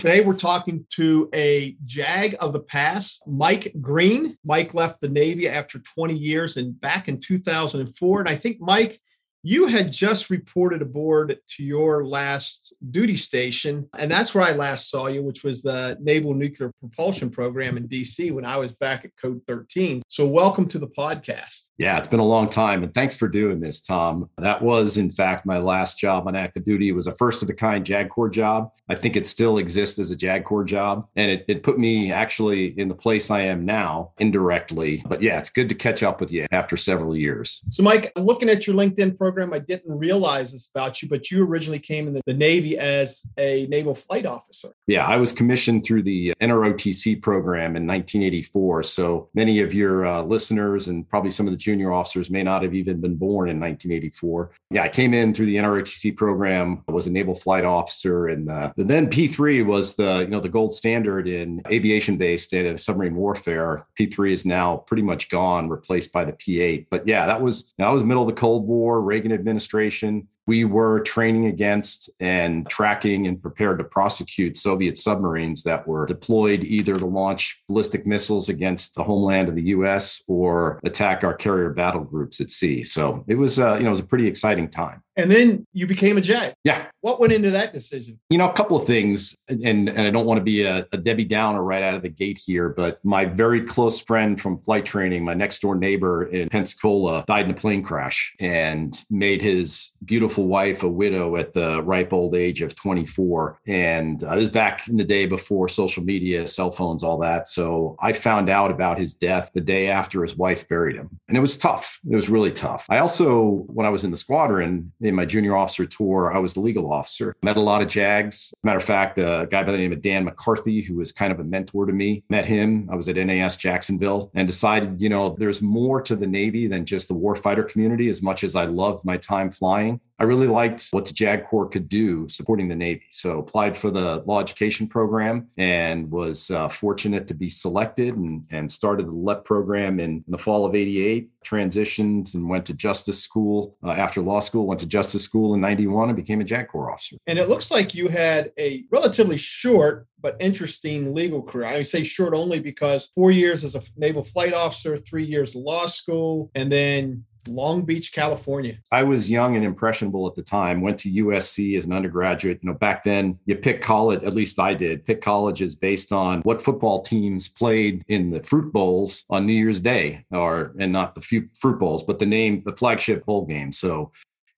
Today, 0.00 0.22
we're 0.22 0.34
talking 0.34 0.86
to 0.92 1.28
a 1.34 1.76
JAG 1.84 2.34
of 2.40 2.54
the 2.54 2.60
past, 2.60 3.22
Mike 3.26 3.74
Green. 3.82 4.38
Mike 4.46 4.72
left 4.72 5.02
the 5.02 5.10
Navy 5.10 5.46
after 5.46 5.78
20 5.78 6.14
years 6.14 6.56
and 6.56 6.80
back 6.80 7.08
in 7.08 7.20
2004. 7.20 8.20
And 8.20 8.26
I 8.26 8.34
think, 8.34 8.62
Mike, 8.62 8.98
you 9.42 9.66
had 9.66 9.90
just 9.90 10.28
reported 10.28 10.82
aboard 10.82 11.38
to 11.56 11.62
your 11.62 12.04
last 12.04 12.74
duty 12.90 13.16
station, 13.16 13.88
and 13.96 14.10
that's 14.10 14.34
where 14.34 14.44
I 14.44 14.52
last 14.52 14.90
saw 14.90 15.06
you, 15.06 15.22
which 15.22 15.42
was 15.42 15.62
the 15.62 15.96
Naval 16.00 16.34
Nuclear 16.34 16.70
Propulsion 16.80 17.30
Program 17.30 17.78
in 17.78 17.88
DC 17.88 18.32
when 18.32 18.44
I 18.44 18.58
was 18.58 18.72
back 18.72 19.04
at 19.06 19.12
Code 19.16 19.40
13. 19.48 20.02
So, 20.08 20.26
welcome 20.26 20.68
to 20.68 20.78
the 20.78 20.88
podcast. 20.88 21.68
Yeah, 21.78 21.96
it's 21.96 22.08
been 22.08 22.20
a 22.20 22.24
long 22.24 22.50
time, 22.50 22.82
and 22.82 22.92
thanks 22.92 23.14
for 23.14 23.28
doing 23.28 23.60
this, 23.60 23.80
Tom. 23.80 24.28
That 24.36 24.60
was, 24.60 24.98
in 24.98 25.10
fact, 25.10 25.46
my 25.46 25.58
last 25.58 25.98
job 25.98 26.26
on 26.26 26.36
active 26.36 26.64
duty. 26.64 26.90
It 26.90 26.92
was 26.92 27.06
a 27.06 27.14
first 27.14 27.40
of 27.40 27.48
the 27.48 27.54
kind 27.54 27.84
JAG 27.84 28.10
Corps 28.10 28.28
job. 28.28 28.70
I 28.90 28.94
think 28.94 29.16
it 29.16 29.26
still 29.26 29.56
exists 29.56 29.98
as 29.98 30.10
a 30.10 30.16
JAG 30.16 30.44
Corps 30.44 30.64
job, 30.64 31.06
and 31.16 31.30
it, 31.30 31.44
it 31.48 31.62
put 31.62 31.78
me 31.78 32.12
actually 32.12 32.78
in 32.78 32.88
the 32.88 32.94
place 32.94 33.30
I 33.30 33.40
am 33.40 33.64
now 33.64 34.12
indirectly. 34.18 35.02
But 35.06 35.22
yeah, 35.22 35.38
it's 35.38 35.48
good 35.48 35.70
to 35.70 35.74
catch 35.74 36.02
up 36.02 36.20
with 36.20 36.30
you 36.30 36.46
after 36.50 36.76
several 36.76 37.16
years. 37.16 37.62
So, 37.70 37.82
Mike, 37.82 38.12
looking 38.16 38.50
at 38.50 38.66
your 38.66 38.76
LinkedIn 38.76 39.16
program, 39.16 39.29
program. 39.30 39.52
I 39.52 39.60
didn't 39.60 39.96
realize 39.96 40.50
this 40.50 40.68
about 40.74 41.00
you, 41.00 41.08
but 41.08 41.30
you 41.30 41.44
originally 41.44 41.78
came 41.78 42.08
in 42.08 42.14
the, 42.14 42.20
the 42.26 42.34
Navy 42.34 42.76
as 42.76 43.22
a 43.38 43.66
naval 43.68 43.94
flight 43.94 44.26
officer. 44.26 44.74
Yeah, 44.88 45.06
I 45.06 45.18
was 45.18 45.32
commissioned 45.32 45.84
through 45.84 46.02
the 46.02 46.34
NROTC 46.40 47.22
program 47.22 47.76
in 47.76 47.86
1984. 47.86 48.82
So 48.82 49.28
many 49.34 49.60
of 49.60 49.72
your 49.72 50.04
uh, 50.04 50.22
listeners 50.22 50.88
and 50.88 51.08
probably 51.08 51.30
some 51.30 51.46
of 51.46 51.52
the 51.52 51.56
junior 51.56 51.92
officers 51.92 52.28
may 52.28 52.42
not 52.42 52.64
have 52.64 52.74
even 52.74 53.00
been 53.00 53.14
born 53.14 53.48
in 53.48 53.60
1984. 53.60 54.50
Yeah, 54.72 54.82
I 54.82 54.88
came 54.88 55.14
in 55.14 55.32
through 55.32 55.46
the 55.46 55.56
NROTC 55.56 56.16
program. 56.16 56.82
I 56.88 56.92
was 56.92 57.06
a 57.06 57.12
naval 57.12 57.34
flight 57.34 57.64
officer, 57.64 58.28
and, 58.28 58.50
uh, 58.50 58.72
then 58.76 59.08
P3 59.08 59.64
was 59.64 59.94
the 59.94 60.20
you 60.20 60.28
know 60.28 60.40
the 60.40 60.48
gold 60.48 60.74
standard 60.74 61.28
in 61.28 61.60
aviation 61.70 62.16
based 62.16 62.52
and 62.52 62.80
submarine 62.80 63.14
warfare. 63.14 63.86
P3 63.98 64.32
is 64.32 64.44
now 64.44 64.78
pretty 64.78 65.02
much 65.02 65.28
gone, 65.28 65.68
replaced 65.68 66.12
by 66.12 66.24
the 66.24 66.32
P8. 66.32 66.86
But 66.90 67.06
yeah, 67.06 67.26
that 67.26 67.40
was 67.40 67.72
that 67.78 67.88
was 67.88 68.02
middle 68.02 68.22
of 68.22 68.28
the 68.28 68.40
Cold 68.40 68.66
War. 68.66 69.00
Reagan 69.00 69.19
administration 69.32 70.26
we 70.46 70.64
were 70.64 71.00
training 71.00 71.46
against 71.46 72.10
and 72.20 72.68
tracking 72.68 73.26
and 73.26 73.40
prepared 73.40 73.78
to 73.78 73.84
prosecute 73.84 74.56
Soviet 74.56 74.98
submarines 74.98 75.62
that 75.64 75.86
were 75.86 76.06
deployed 76.06 76.64
either 76.64 76.98
to 76.98 77.06
launch 77.06 77.62
ballistic 77.68 78.06
missiles 78.06 78.48
against 78.48 78.94
the 78.94 79.04
homeland 79.04 79.48
of 79.48 79.54
the 79.54 79.62
U.S. 79.64 80.22
or 80.26 80.80
attack 80.84 81.24
our 81.24 81.34
carrier 81.34 81.70
battle 81.70 82.02
groups 82.02 82.40
at 82.40 82.50
sea. 82.50 82.84
So 82.84 83.24
it 83.28 83.36
was, 83.36 83.58
uh, 83.58 83.74
you 83.74 83.82
know, 83.82 83.88
it 83.88 83.90
was 83.90 84.00
a 84.00 84.04
pretty 84.04 84.26
exciting 84.26 84.68
time. 84.68 85.02
And 85.16 85.30
then 85.30 85.66
you 85.74 85.86
became 85.86 86.16
a 86.16 86.20
JAG. 86.20 86.54
Yeah. 86.64 86.86
What 87.02 87.20
went 87.20 87.32
into 87.32 87.50
that 87.50 87.72
decision? 87.72 88.18
You 88.30 88.38
know, 88.38 88.48
a 88.48 88.52
couple 88.52 88.76
of 88.76 88.86
things, 88.86 89.36
and 89.48 89.88
and 89.88 90.00
I 90.00 90.10
don't 90.10 90.24
want 90.24 90.38
to 90.38 90.44
be 90.44 90.62
a, 90.62 90.86
a 90.92 90.96
Debbie 90.96 91.24
Downer 91.24 91.62
right 91.62 91.82
out 91.82 91.94
of 91.94 92.02
the 92.02 92.08
gate 92.08 92.40
here, 92.44 92.70
but 92.70 93.04
my 93.04 93.24
very 93.26 93.60
close 93.60 94.00
friend 94.00 94.40
from 94.40 94.58
flight 94.60 94.86
training, 94.86 95.24
my 95.24 95.34
next 95.34 95.60
door 95.60 95.74
neighbor 95.74 96.24
in 96.26 96.48
Pensacola, 96.48 97.24
died 97.26 97.46
in 97.46 97.50
a 97.50 97.54
plane 97.54 97.82
crash 97.82 98.32
and 98.40 99.04
made 99.10 99.42
his 99.42 99.92
beautiful 100.04 100.29
beautiful 100.30 100.46
wife, 100.46 100.84
a 100.84 100.88
widow 100.88 101.34
at 101.34 101.52
the 101.52 101.82
ripe 101.82 102.12
old 102.12 102.36
age 102.36 102.62
of 102.62 102.72
24. 102.76 103.58
And 103.66 104.22
uh, 104.22 104.36
this 104.36 104.44
is 104.44 104.50
back 104.50 104.86
in 104.86 104.96
the 104.96 105.02
day 105.02 105.26
before 105.26 105.68
social 105.68 106.04
media, 106.04 106.46
cell 106.46 106.70
phones, 106.70 107.02
all 107.02 107.18
that. 107.18 107.48
So 107.48 107.96
I 107.98 108.12
found 108.12 108.48
out 108.48 108.70
about 108.70 108.96
his 108.96 109.14
death 109.14 109.50
the 109.54 109.60
day 109.60 109.88
after 109.88 110.22
his 110.22 110.36
wife 110.36 110.68
buried 110.68 110.94
him. 110.94 111.18
And 111.26 111.36
it 111.36 111.40
was 111.40 111.56
tough. 111.56 111.98
It 112.08 112.14
was 112.14 112.30
really 112.30 112.52
tough. 112.52 112.86
I 112.88 112.98
also, 112.98 113.64
when 113.66 113.86
I 113.86 113.88
was 113.88 114.04
in 114.04 114.12
the 114.12 114.16
squadron 114.16 114.92
in 115.00 115.16
my 115.16 115.24
junior 115.24 115.56
officer 115.56 115.84
tour, 115.84 116.32
I 116.32 116.38
was 116.38 116.54
the 116.54 116.60
legal 116.60 116.92
officer. 116.92 117.34
Met 117.42 117.56
a 117.56 117.60
lot 117.60 117.82
of 117.82 117.88
JAGs. 117.88 118.54
Matter 118.62 118.78
of 118.78 118.84
fact, 118.84 119.18
a 119.18 119.48
guy 119.50 119.64
by 119.64 119.72
the 119.72 119.78
name 119.78 119.92
of 119.92 120.00
Dan 120.00 120.24
McCarthy, 120.24 120.80
who 120.80 120.94
was 120.94 121.10
kind 121.10 121.32
of 121.32 121.40
a 121.40 121.44
mentor 121.44 121.86
to 121.86 121.92
me, 121.92 122.22
met 122.30 122.46
him. 122.46 122.88
I 122.92 122.94
was 122.94 123.08
at 123.08 123.16
NAS 123.16 123.56
Jacksonville 123.56 124.30
and 124.34 124.46
decided, 124.46 125.02
you 125.02 125.08
know, 125.08 125.30
there's 125.40 125.60
more 125.60 126.00
to 126.02 126.14
the 126.14 126.28
Navy 126.28 126.68
than 126.68 126.84
just 126.84 127.08
the 127.08 127.14
warfighter 127.14 127.68
community 127.68 128.08
as 128.08 128.22
much 128.22 128.44
as 128.44 128.54
I 128.54 128.66
loved 128.66 129.04
my 129.04 129.16
time 129.16 129.50
flying. 129.50 130.00
I 130.20 130.24
really 130.24 130.46
liked 130.46 130.88
what 130.90 131.06
the 131.06 131.14
JAG 131.14 131.46
Corps 131.46 131.66
could 131.66 131.88
do 131.88 132.28
supporting 132.28 132.68
the 132.68 132.76
Navy. 132.76 133.04
So 133.10 133.38
applied 133.38 133.76
for 133.76 133.90
the 133.90 134.22
law 134.26 134.38
education 134.38 134.86
program 134.86 135.48
and 135.56 136.10
was 136.10 136.50
uh, 136.50 136.68
fortunate 136.68 137.26
to 137.28 137.34
be 137.34 137.48
selected 137.48 138.14
and, 138.16 138.44
and 138.50 138.70
started 138.70 139.06
the 139.06 139.12
LEP 139.12 139.46
program 139.46 139.98
in, 139.98 140.10
in 140.10 140.24
the 140.28 140.36
fall 140.36 140.66
of 140.66 140.74
88, 140.74 141.30
transitioned 141.42 142.34
and 142.34 142.46
went 142.50 142.66
to 142.66 142.74
justice 142.74 143.18
school 143.18 143.78
uh, 143.82 143.92
after 143.92 144.20
law 144.20 144.40
school, 144.40 144.66
went 144.66 144.80
to 144.80 144.86
justice 144.86 145.22
school 145.22 145.54
in 145.54 145.60
91 145.62 146.10
and 146.10 146.16
became 146.16 146.42
a 146.42 146.44
JAG 146.44 146.68
Corps 146.68 146.92
officer. 146.92 147.16
And 147.26 147.38
it 147.38 147.48
looks 147.48 147.70
like 147.70 147.94
you 147.94 148.08
had 148.08 148.52
a 148.58 148.84
relatively 148.92 149.38
short 149.38 150.06
but 150.20 150.36
interesting 150.38 151.14
legal 151.14 151.42
career. 151.42 151.66
I 151.66 151.82
say 151.82 152.04
short 152.04 152.34
only 152.34 152.60
because 152.60 153.08
four 153.14 153.30
years 153.30 153.64
as 153.64 153.74
a 153.74 153.82
naval 153.96 154.22
flight 154.22 154.52
officer, 154.52 154.98
three 154.98 155.24
years 155.24 155.54
law 155.54 155.86
school, 155.86 156.50
and 156.54 156.70
then 156.70 157.24
Long 157.48 157.82
Beach, 157.82 158.12
California. 158.12 158.78
I 158.92 159.02
was 159.02 159.30
young 159.30 159.56
and 159.56 159.64
impressionable 159.64 160.26
at 160.26 160.34
the 160.34 160.42
time. 160.42 160.80
Went 160.80 160.98
to 161.00 161.10
USC 161.10 161.76
as 161.76 161.86
an 161.86 161.92
undergraduate. 161.92 162.60
You 162.62 162.70
know, 162.70 162.76
back 162.76 163.02
then 163.02 163.38
you 163.46 163.56
pick 163.56 163.82
college, 163.82 164.22
at 164.22 164.34
least 164.34 164.58
I 164.58 164.74
did, 164.74 165.04
pick 165.04 165.20
colleges 165.20 165.74
based 165.76 166.12
on 166.12 166.40
what 166.42 166.62
football 166.62 167.02
teams 167.02 167.48
played 167.48 168.04
in 168.08 168.30
the 168.30 168.42
fruit 168.42 168.72
bowls 168.72 169.24
on 169.30 169.46
New 169.46 169.52
Year's 169.52 169.80
Day, 169.80 170.24
or 170.30 170.74
and 170.78 170.92
not 170.92 171.14
the 171.14 171.20
fruit 171.20 171.78
bowls, 171.78 172.02
but 172.02 172.18
the 172.18 172.26
name, 172.26 172.62
the 172.64 172.76
flagship 172.76 173.24
bowl 173.24 173.46
game. 173.46 173.72
So 173.72 174.12